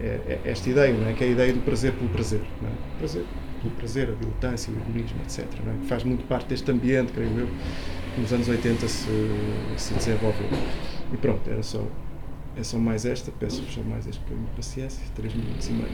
[0.00, 1.12] é- é- esta ideia, não é?
[1.14, 2.40] que é a ideia do prazer pelo prazer.
[2.60, 2.72] Não é?
[2.98, 3.24] Prazer
[3.62, 5.46] pelo prazer, a diletância, o egoísmo, etc.
[5.64, 5.76] Não é?
[5.78, 7.48] Que faz muito parte deste ambiente, creio eu,
[8.14, 9.06] que nos anos 80 se,
[9.76, 10.48] se desenvolveu.
[11.12, 11.82] E pronto, era só,
[12.56, 15.86] é só mais esta, peço-vos mais este bocadinho de paciência, 3 minutos e meio.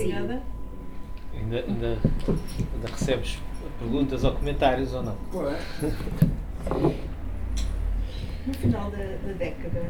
[0.00, 0.42] Obrigada.
[1.34, 1.98] ainda, ainda,
[2.74, 3.38] ainda recebes
[3.78, 5.16] perguntas ou comentários ou não?
[8.46, 9.82] No final da, da década,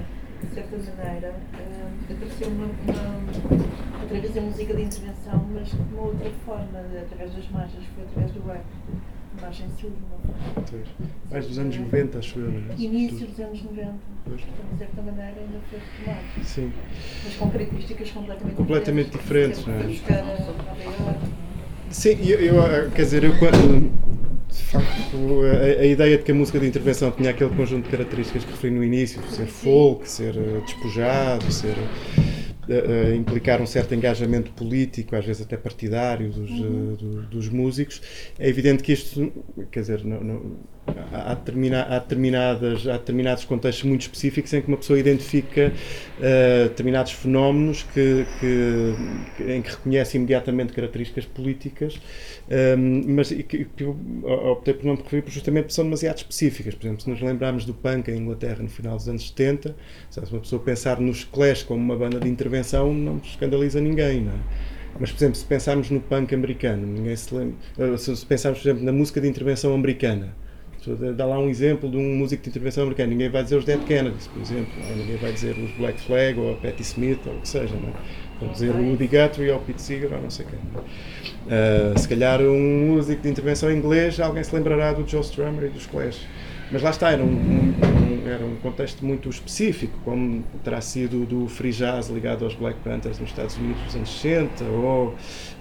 [0.43, 5.95] de certa maneira, eh, apareceu uma, uma, outra vez a música de intervenção, mas de
[5.95, 8.65] uma outra forma, através das marchas, foi através do rap.
[10.57, 10.83] Não foi?
[11.31, 12.49] Mais dos anos 90, acho eu.
[12.51, 12.75] é?
[12.83, 13.93] Início dos anos 90.
[14.25, 14.41] Pois.
[14.41, 16.25] Então, de certa maneira, ainda foi retomado.
[16.45, 16.73] Sim.
[17.25, 21.19] Mas com características completamente, Completamente diferentes, Sempre não é?
[21.91, 23.91] Sim, eu, eu, quer dizer, eu quando.
[24.51, 27.91] De facto, a, a ideia de que a música de intervenção tinha aquele conjunto de
[27.91, 31.75] características que referi no início, ser folk, ser eh, despojado, ser.
[32.69, 38.01] Eh, implicar um certo engajamento político, às vezes até partidário, dos, eh, do- dos músicos,
[38.39, 39.33] é evidente que isto,
[39.71, 40.57] quer dizer, não- não-
[41.13, 45.73] há, há determinadas, há determinados contextos muito específicos em que uma pessoa identifica
[46.21, 48.95] eh, determinados fenómenos que, que-
[49.53, 52.01] em que reconhece imediatamente características políticas,
[52.51, 53.97] ehm, mas que, que eu
[54.53, 56.75] optei por não me referir justamente porque são demasiado específicas.
[56.75, 59.75] Por exemplo, se nos lembrarmos do punk em Inglaterra no final dos anos 70,
[60.11, 64.33] se uma pessoa pensar nos Clash como uma banda de intervenção, não escandaliza ninguém, não
[64.33, 64.41] é?
[64.99, 67.57] Mas, por exemplo, se pensarmos no punk americano, ninguém se lembra.
[67.79, 70.35] eh, Se pensarmos, por exemplo, na música de intervenção americana,
[71.15, 73.81] dá lá um exemplo de um músico de intervenção americano, ninguém vai dizer os Dead
[73.85, 77.35] Kennedys, por exemplo, ou ninguém vai dizer os Black Flag ou a Patti Smith ou
[77.35, 77.93] o que seja, não é?
[78.41, 80.59] Vão dizer o Woody Guthrie ou o Pete Seeger ou não sei quem.
[81.51, 81.93] é?
[81.95, 85.69] Ah, se calhar um músico de intervenção inglês, alguém se lembrará do Joe Strummer e
[85.71, 86.21] dos Clash.
[86.71, 87.75] Mas lá está, era um- um-
[88.29, 93.19] era um contexto muito específico, como terá sido do free jazz ligado aos Black Panthers
[93.19, 95.15] nos Estados Unidos dos anos 60, ou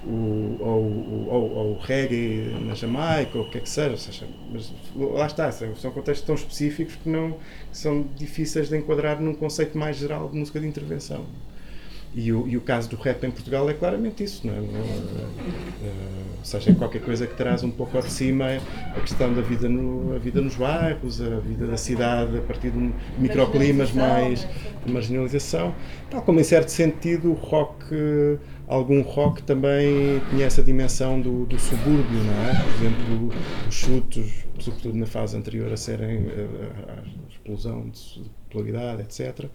[0.05, 3.97] o, ou, ou- ou reggae na Jamaica, ou o que é que seja.
[3.97, 9.19] seja, mas lá está, são contextos tão específicos que, não, que são difíceis de enquadrar
[9.21, 11.25] num conceito mais geral de música de intervenção.
[12.15, 14.57] E o, e o caso do rap em Portugal é claramente isso, não é?
[14.57, 15.91] Não, é, é,
[16.39, 18.45] ou seja, é qualquer coisa que traz um pouco ao de cima
[18.95, 22.71] a questão da vida, no, a vida nos bairros, a vida da cidade a partir
[22.71, 24.47] de microclimas mais
[24.85, 25.75] de marginalização,
[26.09, 31.45] tal como em certo sentido o rock, eh, algum rock também tinha essa dimensão do,
[31.45, 32.63] do subúrbio, não é?
[32.63, 33.29] Por exemplo,
[33.67, 36.47] os chutos, sobretudo na fase anterior a serem eh,
[36.87, 39.49] à explosão de de popularidade, etc.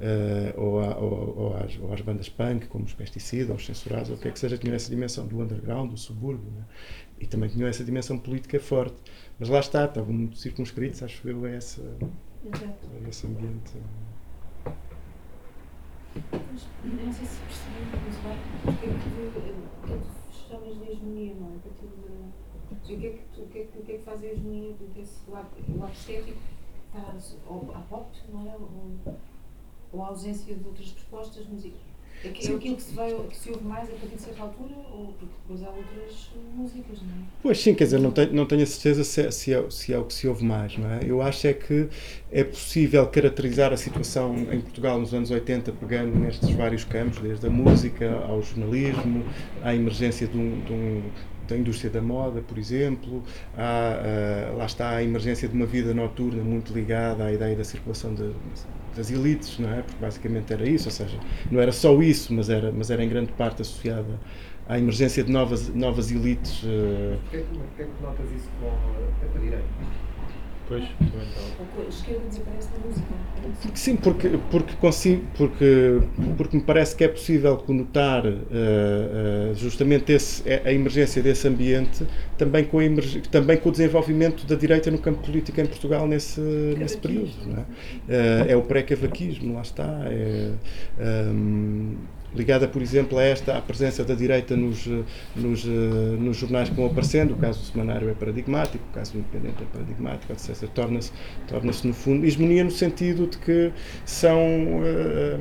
[0.00, 3.66] eh, ou, a- ou- ou às, ou às bandas punk, como os Pesticida, ou os
[3.66, 6.62] Censurados, ou o que é que seja, tinham essa dimensão do underground, do subúrbio, não
[6.62, 6.64] é?
[7.18, 8.96] e também tinham essa dimensão política forte.
[9.38, 13.72] Mas lá está, estavam muito circunscritos, acho eu, a, essa, a esse ambiente.
[16.84, 20.90] Não sei se percebi muito bem porque é que o que é que chamas de
[20.92, 21.56] hegemonia, não é?
[21.56, 22.06] A partir de.
[22.68, 24.74] O que é que, o que, é que, o que, é que faz a hegemonia
[24.94, 26.38] desse lado, o lado estético?
[26.96, 28.54] Está ou a pop, não é?
[28.54, 29.16] Ou,
[29.92, 31.80] ou a ausência de outras propostas musicais?
[32.24, 34.42] É, que, é aquilo que se, vai, que se ouve mais a partir de certa
[34.42, 34.74] altura?
[34.90, 37.18] Ou porque depois há outras músicas, não é?
[37.42, 39.92] Pois sim, quer dizer, não tenho, não tenho a certeza se é, se, é, se
[39.92, 41.00] é o que se ouve mais, não é?
[41.04, 41.88] Eu acho é que
[42.32, 47.46] é possível caracterizar a situação em Portugal nos anos 80 pegando nestes vários campos, desde
[47.46, 49.22] a música ao jornalismo,
[49.62, 51.02] à emergência de um, de um-
[51.48, 53.22] da indústria da moda, por exemplo,
[53.56, 57.64] há, ah, lá está a emergência de uma vida noturna muito ligada à ideia da
[57.64, 58.32] circulação de-
[58.96, 59.82] das elites, não é?
[59.82, 61.18] Porque basicamente era isso, ou seja,
[61.50, 64.18] não era só isso, mas era, mas era em grande parte associada
[64.68, 68.48] à emergência de novas, novas elites eh, Porquê é que, porquê é que notas isso
[68.60, 69.64] com a direita?
[70.68, 73.06] Pois, Ou que a esquerda desaparece da música.
[73.64, 73.70] isso?
[73.74, 76.00] Sim, porque, porque, consigo, porque,
[76.36, 82.04] porque me parece que é possível conotar eh, eh, justamente esse, a emergência desse ambiente
[82.36, 86.06] também com, a emerg- também com o desenvolvimento da direita no campo político em Portugal
[86.08, 87.30] nesse, nesse período.
[87.46, 87.64] Não é?
[88.08, 90.02] Eh, é o pré-cavaquismo, lá está.
[90.06, 90.50] É,
[90.98, 91.94] ehm,
[92.34, 95.02] ligada, por exemplo, a esta, à presença da direita nos, eh,
[95.34, 95.68] nos, eh,
[96.18, 99.62] nos jornais que vão aparecendo, o caso do semanário é paradigmático, o caso do independente
[99.62, 100.68] é paradigmático, etc.
[100.74, 101.12] Torna-se,
[101.48, 103.72] torna-se no fundo, hegemonia no sentido de que
[104.04, 104.40] são,
[104.84, 105.38] eh,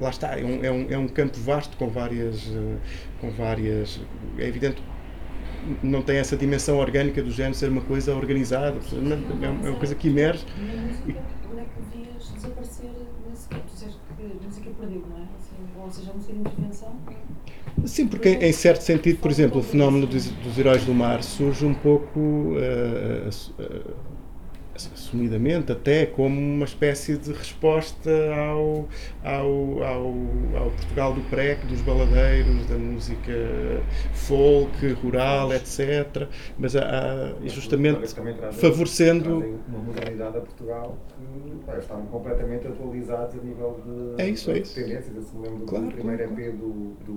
[0.00, 2.50] lá está, é um, é, um, é um campo vasto com várias,
[3.20, 4.00] com várias,
[4.38, 4.82] é evidente
[5.80, 9.78] não tem essa dimensão orgânica do género ser uma coisa organizada, é uma é uma
[9.78, 10.44] coisa que emerge
[11.52, 12.90] onde é que vias desaparecer
[13.28, 13.66] nesse campo?
[13.66, 15.41] Disseste que a música perdeu, não é?
[15.78, 16.92] Ou seja, a música de intervenção.
[17.84, 21.64] Sim, porque em certo sentido, por exemplo, o fenómeno dos, dos heróis do mar surge
[21.64, 23.28] um pouco eh,
[23.58, 23.80] eh,
[25.12, 28.88] assumidamente até como uma espécie de resposta ao,
[29.22, 30.06] ao, ao,
[30.56, 33.32] ao Portugal do pré, dos baladeiros, da música
[34.14, 36.26] folk, rural, etc.
[36.58, 39.24] Mas há, há- justamente trazem- favorecendo.
[39.38, 43.80] trazem uma modernidade a Portugal que pá, estavam completamente atualizados a nível
[44.16, 44.74] de, É isso, é isso.
[44.74, 45.14] tendências.
[45.14, 46.68] Eu se me lembro Claro, do primeiro claro, EP do,
[47.04, 47.12] do,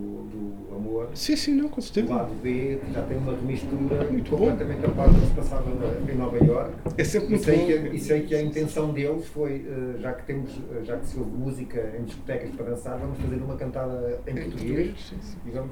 [0.69, 1.07] do Amor.
[1.13, 2.13] Sim, sim, não, com O certeza.
[2.13, 4.37] lado B já tem uma remistura Muito bom.
[4.37, 5.63] completamente a par do que se passava
[6.11, 6.73] em Nova Iorque.
[6.97, 7.65] É sempre muito bom.
[7.65, 11.05] que, e sei que a intenção deles foi, eh, já que temos, eh, já que
[11.07, 14.93] se ouve música em discotecas para dançar, vamos fazer uma cantada em português.
[15.09, 15.37] sim, sim.
[15.45, 15.71] E vamos,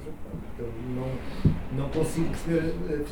[0.94, 3.04] não, não consigo perceber, eh,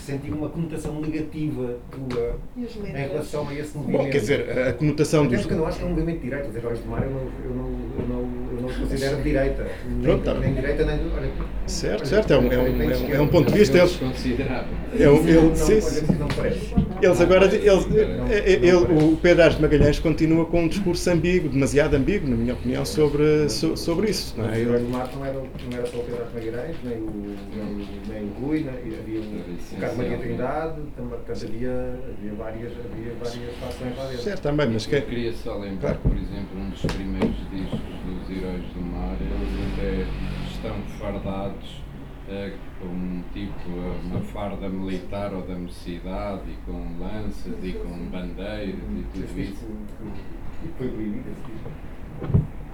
[0.00, 4.02] sentir uma conotação negativa tua em relação a esse movimento.
[4.04, 5.40] Bom, quer dizer, a conotação Até dos.
[5.42, 7.10] porque eu não acho que é um movimento de direita, os heróis do mar eu
[7.10, 7.66] não, eu não,
[8.00, 8.20] eu não,
[8.56, 9.66] eu não os considero de direita.
[9.88, 10.34] Nem, Pronto, tá.
[10.34, 10.96] nem direita, nem.
[11.12, 11.30] Olha,
[11.66, 13.78] Certo, olha, certo, é um, é olha, um, é um, é um ponto de vista.
[13.80, 14.68] Considerável.
[14.98, 16.14] é um- Não, ele- não, sim, olha, sim.
[16.18, 16.74] não parece.
[17.02, 20.68] Eles agora, eles, Não, ele- não ele- o Pedro Ares de Magalhães continua com um
[20.68, 24.34] discurso ambíguo, demasiado ambíguo, na minha opinião, sobre, so- sobre isso.
[24.38, 24.52] Não é?
[24.52, 26.96] o Heróis Ele- do Mar não era, não era só o Pedro Artes Magalhães, nem
[26.98, 31.70] o, nem, o- nem o Rui, e havia o Carlos Maria Trindade, também, portanto havia,
[32.18, 34.22] havia, várias, havia várias fações lá dentro.
[34.22, 35.98] certo, também, mas Eu que, queria só lembrar, Claro.
[36.02, 40.06] por exemplo, um dos primeiros discos dos Heróis do Mar, eles até
[40.54, 41.82] estão fardados
[42.28, 47.96] eh, com tipo eh, uma farda militar ou da mocidade e com lanças e com
[48.10, 49.34] bandeiras e tudo isso.
[49.34, 49.66] disco
[49.98, 51.70] foi- foi proibido esse disco.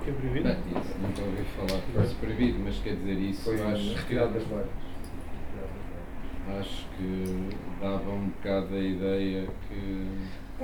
[0.05, 3.95] Bem, isso nunca ouvi falar que fosse proibido, mas quer dizer isso, Foi acho que,
[4.01, 4.67] retirado das lojas.
[6.59, 7.49] acho que
[7.81, 10.07] dava um bocado a ideia que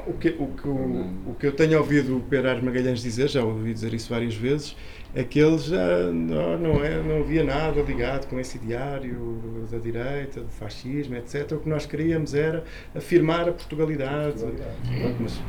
[0.07, 2.21] o, que, o, que, o, o que eu tenho ouvido o
[2.61, 4.77] de Magalhães dizer, já ouvi dizer isso várias vezes,
[5.15, 9.79] é que ele já não, não, é, não havia nada ligado com esse ideário da
[9.79, 11.53] direita, do fascismo, etc.
[11.53, 12.65] O que nós queríamos era
[12.95, 14.39] afirmar a Portugalidade.
[14.39, 15.41] Pronto, Mas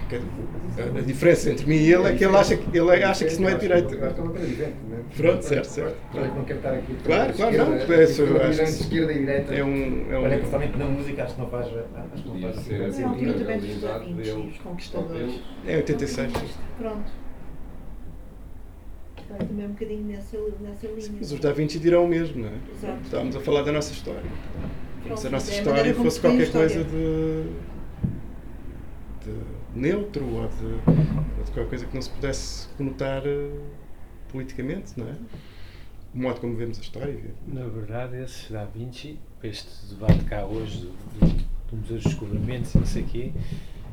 [0.78, 3.32] a, a diferença entre mim e ele é que ele acha que, ele acha que
[3.32, 5.16] isso não é é é?
[5.16, 5.98] Pronto, certo, certo.
[6.14, 6.96] Olha que não quero estar aqui.
[7.04, 9.54] Claro, claro, não, é esquerda, acho esquerda e direita.
[9.54, 11.68] É um, é um, Olha, principalmente na música, acho que não faz.
[11.68, 15.42] Acho que não faz Na altura a também dos os conquistadores.
[15.66, 16.32] é 86.
[16.78, 17.29] Pronto.
[19.30, 21.10] Vai também um bocadinho nessa, nessa linha.
[21.20, 22.58] Mas os Da Vinci dirão o mesmo, não é?
[22.76, 23.04] Exato.
[23.04, 24.24] Estávamos a falar da nossa história.
[25.04, 26.70] Como se a nossa é a história fosse qualquer história.
[26.70, 27.44] coisa de,
[29.26, 33.52] de neutro ou de, ou de qualquer coisa que não se pudesse conotar eh,
[34.30, 35.16] politicamente, não é?
[36.14, 37.20] O modo como vemos a história.
[37.48, 41.28] Na verdade, esses Da Vinci, para este debate cá hoje do, do,
[41.70, 43.32] do Museu dos Descobrimentos e não sei o quê,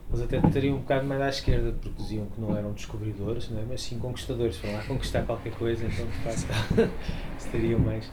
[0.09, 3.61] eles até estariam um bocado mais à esquerda, porque diziam que não eram descobridores, não
[3.61, 3.65] é?
[3.69, 4.57] mas sim conquistadores.
[4.57, 6.91] Foram lá conquistar qualquer coisa, então de facto
[7.39, 8.11] estariam mais.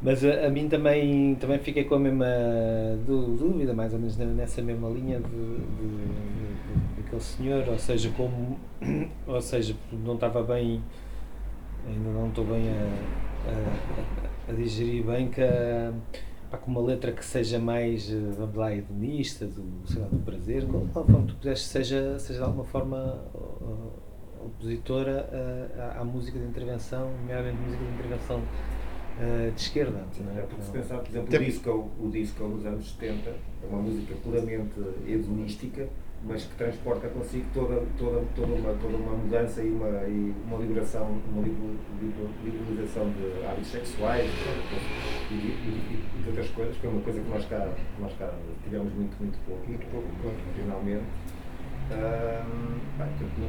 [0.00, 2.26] Mas a, a mim também, também fiquei com a mesma
[3.06, 5.20] dú- dúvida, mais ou menos nessa mesma linha
[6.96, 8.58] daquele senhor, ou seja, como
[9.26, 10.82] ou seja, não estava bem,
[11.86, 15.40] ainda não estou bem a, a- a digerir bem que
[16.52, 20.18] pá, com uma letra que seja mais, eh, vamos lá, hedonista, do, sei lá, do
[20.18, 26.00] prazer, qual qual forma tu quiseres, seja, seja de alguma forma uh, opositora uh, à,
[26.00, 30.04] à música de intervenção, nomeadamente música de intervenção uh, de esquerda.
[30.20, 30.40] não é?
[30.40, 33.80] É, porque se pensar, por exemplo, o disco, o disco dos anos 70 é uma
[33.80, 35.88] música puramente hedonística,
[36.24, 40.58] mas que transporta consigo toda, toda, toda, uma, toda uma mudança e uma, e uma
[40.58, 44.30] liberação, uma liber- liber- liberalização de hábitos sexuais
[45.30, 47.68] e, e, e- de outras coisas, que é uma coisa que nós cá,
[47.98, 48.32] nós cá
[48.62, 50.08] tivemos muito, muito pouco, muito pouco,
[50.54, 51.02] finalmente.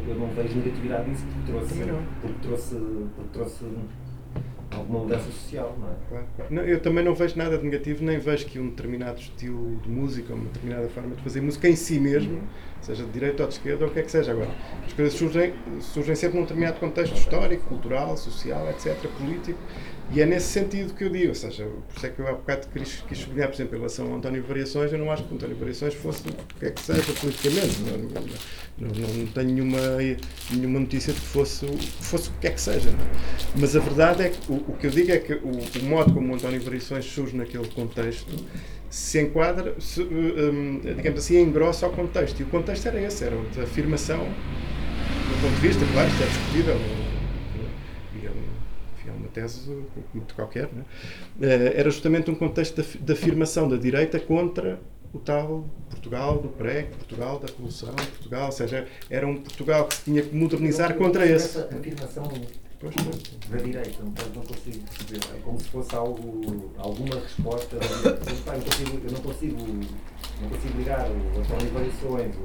[0.07, 1.73] Eu não vejo negatividade nisso porque trouxe,
[2.21, 2.75] porque trouxe,
[3.15, 3.65] porque trouxe
[4.77, 5.93] alguma mudança social, não é?
[6.09, 6.53] Claro, claro.
[6.53, 9.89] Não, eu também não vejo nada de negativo, nem vejo que um determinado estilo de
[9.89, 12.41] música, uma determinada forma de fazer música em si mesmo,
[12.81, 14.31] seja de direita ou de esquerda, ou o que é que seja.
[14.31, 14.49] Agora,
[14.85, 19.59] as coisas surgem, surgem sempre num determinado contexto histórico, cultural, social, etc., político,
[20.11, 22.33] e é nesse sentido que eu digo, ou seja, por isso é que eu há
[22.33, 25.33] bocado quis, quis sublinhar, por exemplo, em relação ao António Variações, eu não acho que
[25.33, 27.79] António Variações fosse o que é que seja politicamente.
[27.81, 29.77] Não, não, não, não tenho nenhuma,
[30.51, 31.65] nenhuma notícia de que fosse,
[32.01, 32.91] fosse o que é que seja.
[32.91, 33.07] não é?
[33.55, 36.13] Mas a verdade é que o, o que eu digo é que o, o modo
[36.13, 38.35] como o António Variações surge naquele contexto
[38.89, 42.39] se enquadra, se, hum, digamos assim, engrossa ao contexto.
[42.39, 46.25] E o contexto era esse, era de afirmação do ponto de vista, claro, isto é
[46.27, 46.75] discutível.
[48.15, 48.33] E é, um-
[48.93, 49.69] enfim, é uma tese
[50.13, 51.53] muito qualquer, não é?
[51.53, 54.79] Eh, era justamente um contexto de af- de afirmação da direita contra
[55.13, 59.95] o tal Portugal do pré, Portugal da Revolução, Portugal, ou seja, era um Portugal que
[59.95, 61.57] se tinha que modernizar não contra esse.
[61.59, 62.23] Essa afirmação
[62.79, 62.93] Pois,
[63.49, 65.19] da direita, não, não consigo perceber.
[65.37, 69.57] É como se fosse algo, alguma resposta Eu, consigo, eu não consigo
[70.41, 72.35] não consigo ligar o Antônio Variações,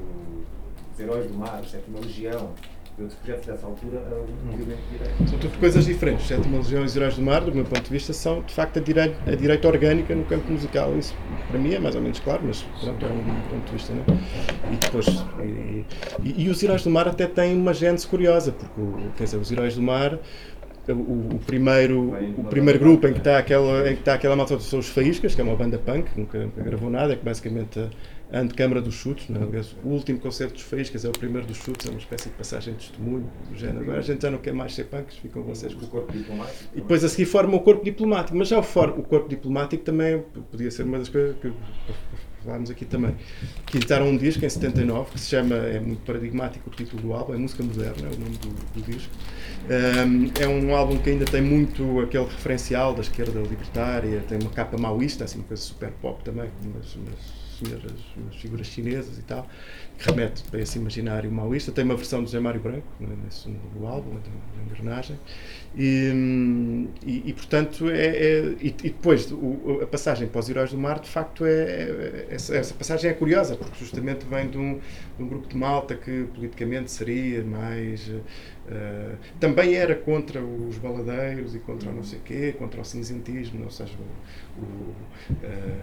[0.95, 2.53] os Heróis do Mar, a Sétima Legião
[2.99, 5.31] e outros projetos dessa altura a um movimento direito.
[5.31, 6.27] São tudo coisas diferentes.
[6.27, 8.79] Sétima Legião e os Heróis do Mar, do meu ponto de vista, são de facto
[8.79, 10.97] a direita, a direita orgânica no campo musical.
[10.99, 11.15] Isso
[11.49, 13.93] para mim é mais ou menos claro, mas pronto, é um ponto de vista.
[13.95, 14.73] Não é?
[14.73, 15.07] E depois.
[15.07, 15.85] E,
[16.25, 18.81] e- e os Heróis do Mar até têm uma gênese curiosa, porque
[19.17, 20.19] quer dizer, os Heróis do Mar.
[20.89, 24.59] O, o primeiro, o primeiro grupo em que está aquela, em que está aquela malta
[24.59, 27.79] são os Faíscas, que é uma banda punk, que nunca gravou nada, é que basicamente
[28.33, 29.29] a, antecâmara dos chutes.
[29.29, 29.45] Não é?
[29.45, 32.35] Aliás, o último concerto dos Faíscas é o primeiro dos chutes, é uma espécie de
[32.37, 33.81] passagem de testemunho do género.
[33.81, 36.65] Agora a gente já não quer mais ser punks, ficam vocês com O corpo diplomático.
[36.75, 38.37] e depois a seguir forma o corpo diplomático.
[38.37, 41.53] Mas já o, for, o corpo diplomático também podia ser uma das coisas que
[42.45, 43.15] falámos aqui também.
[43.67, 47.13] Que editaram um disco em 79 que se chama, é muito paradigmático o título do
[47.13, 49.13] álbum, é Música Moderna, é o nome do, do disco.
[49.69, 54.51] Um, é um álbum que ainda tem muito aquele referencial da esquerda libertária, tem uma
[54.51, 56.97] capa maoísta, assim, uma coisa super pop também, com umas,
[57.59, 59.49] senhoras, umas figuras chinesas e tal,
[59.99, 61.73] que remete para esse imaginário maoísta.
[61.73, 65.19] Tem uma versão do Zé Mário Branco né, nesse, no álbum, na engrenagem.
[65.81, 70.73] E, e, e, portanto, é, é- e, e depois o- a passagem para os Heróis
[70.73, 74.59] do Mar, de facto, é, é- essa, essa passagem é curiosa, porque justamente vem de
[74.59, 74.75] um,
[75.17, 78.11] de um grupo de malta que politicamente seria mais.
[78.71, 83.65] eh, também era contra os baladeiros e contra o não sei quê, contra o cinzentismo,
[83.65, 83.95] ou seja,
[84.59, 84.95] o, o,
[85.43, 85.79] eh,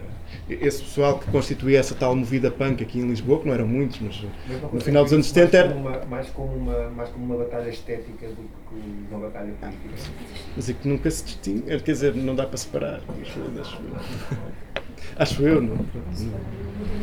[0.48, 3.98] esse pessoal que constituía essa tal movida punk aqui em Lisboa, que não eram muitos,
[4.00, 6.06] mas Mas no final dos anos isso 70 mais era.
[6.06, 8.34] mais como uma mais como uma batalha estética do
[8.68, 9.85] que uma batalha política.
[10.56, 13.00] Mas é que nunca se distingue, quer dizer, não dá para separar.
[13.20, 13.64] Acho eu,
[15.18, 15.60] acho eu.
[15.62, 15.76] Não,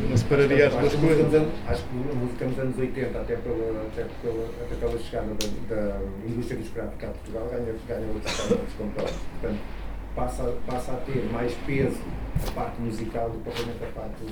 [0.10, 1.26] não, separaria as duas a coisas.
[1.26, 5.00] nos anos- Acho que a música nos anos 80, até pela, até pela, até pela
[5.00, 5.28] chegada
[5.70, 9.22] da, da indústria discográfica a Portugal, ganha, ganha outros outros compostos.
[9.42, 9.60] Portanto,
[10.16, 11.98] passa, passa a ter mais peso
[12.48, 14.24] a parte musical do que propriamente a parte,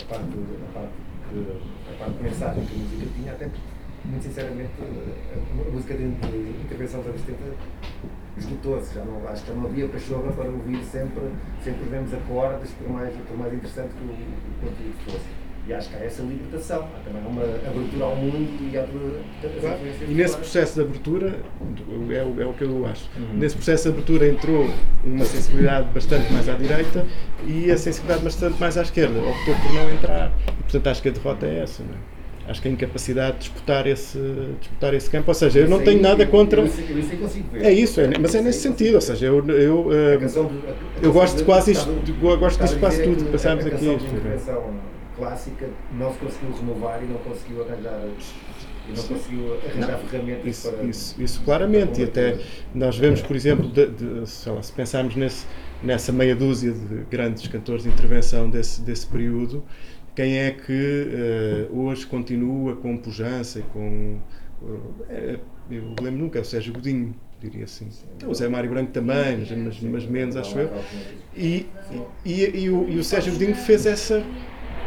[0.00, 0.92] a parte, a parte,
[1.32, 1.40] de,
[1.90, 3.60] a parte de mensagem que a música tinha, até porque,
[4.10, 7.38] muito sinceramente, a, música de, intervenção dos anos 70
[8.36, 11.22] esgotou-se, já não, acho que já não havia pachorra para ouvir sempre,
[11.62, 15.40] sempre os mesmos acordes, por mais, por mais interessante que o, conteúdo fosse.
[15.68, 18.82] E acho que há essa libertação, há também uma abertura ao mundo e há
[19.60, 19.78] Claro.
[20.08, 21.38] E nesse processo de abertura,
[22.10, 24.68] é o, é o que eu acho, nesse processo de abertura entrou
[25.04, 27.06] uma sensibilidade bastante mais à direita
[27.46, 29.20] e a sensibilidade bastante mais à esquerda.
[29.20, 30.32] Optou por não entrar.
[30.48, 31.82] E, portanto, acho que a derrota é essa.
[31.82, 32.19] Não é?
[32.50, 34.18] Acho que a incapacidade de disputar esse,
[34.58, 35.30] disputar esse campo.
[35.30, 36.62] Ou seja, eu não tenho nada contra.
[37.54, 38.96] É isso, é, mas é nesse sentido.
[38.96, 42.60] Ou seja, eu, eu, eh, A a- a eu gosto de quase isto, eu gosto
[42.60, 43.88] disto a quase tudo que a- passámos a aqui.
[43.88, 43.92] é.
[43.92, 44.64] intervenção
[45.16, 45.66] clássica
[45.96, 48.00] não se conseguiu renovar e não conseguiu arranjar
[48.88, 52.38] e não conseguiu arranjar ferramentas Isso, para isso, isso claramente, e até
[52.74, 55.46] nós vemos, por exemplo, de, de- lá, se pensarmos nesse,
[55.84, 59.62] nessa meia dúzia de grandes cantores de intervenção desse, desse período,
[60.14, 64.18] quem é que eh, hoje continua com pujança e com.
[65.08, 65.38] eh,
[65.70, 67.88] eu lembro nunca, é o Sérgio Godinho, diria assim.
[68.26, 70.70] O Zé Mário Branco também, mas, mas, mas menos, acho eu.
[71.36, 71.66] E,
[72.24, 74.24] e, e o, e o Sérgio Godinho fez essa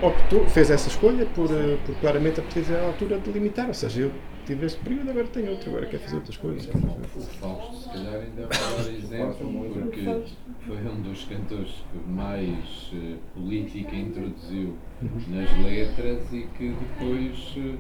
[0.02, 3.74] optou, fez essa escolha por, eh, por claramente a partir da altura de limitar, ou
[3.74, 4.12] seja, eu
[4.45, 6.68] tive este período, agora tenho outro, agora quero fazer outras coisas.
[6.68, 10.24] O Fausto, se calhar, ainda vai dar exemplo, porque
[10.65, 14.78] foi um dos cantores que mais eh, política introduziu
[15.28, 17.78] nas letras e que depois eh,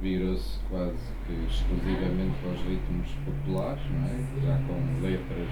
[0.00, 4.46] virou-se quase que exclusivamente para os ritmos populares, não é?
[4.46, 5.48] Já com letras.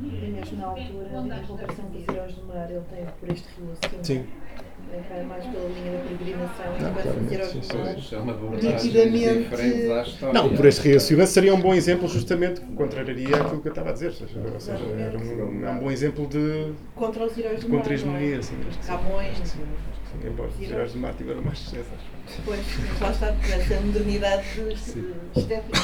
[0.00, 3.48] E mesmo na altura, na comparação com os heróis do mar, ele tem por este
[3.58, 4.04] rio acima.
[4.04, 4.26] Sim.
[4.90, 7.50] É mais pela linha da peregrinação, Não, claramente, heróis
[8.08, 10.24] sim, abordagens Nitidamente-.
[10.32, 13.90] Não, por este Silva seria um bom exemplo, justamente, que contrariaria aquilo que eu estava
[13.90, 14.06] a dizer.
[14.08, 17.66] Ou seja, ou seja, era um, é um bom exemplo de, Contra os heróis de
[17.66, 17.78] do mar.
[17.78, 18.28] contra-hegemonia.
[18.30, 18.38] não é?
[18.38, 18.92] Assim, acho que sim.
[18.92, 19.60] Camões, sim.
[20.26, 21.88] Embora os heróis do mar tiveram mais sucesso.
[21.94, 22.42] acho.
[22.44, 24.44] Pois, mas lá está, essa modernidade
[25.36, 25.78] estética.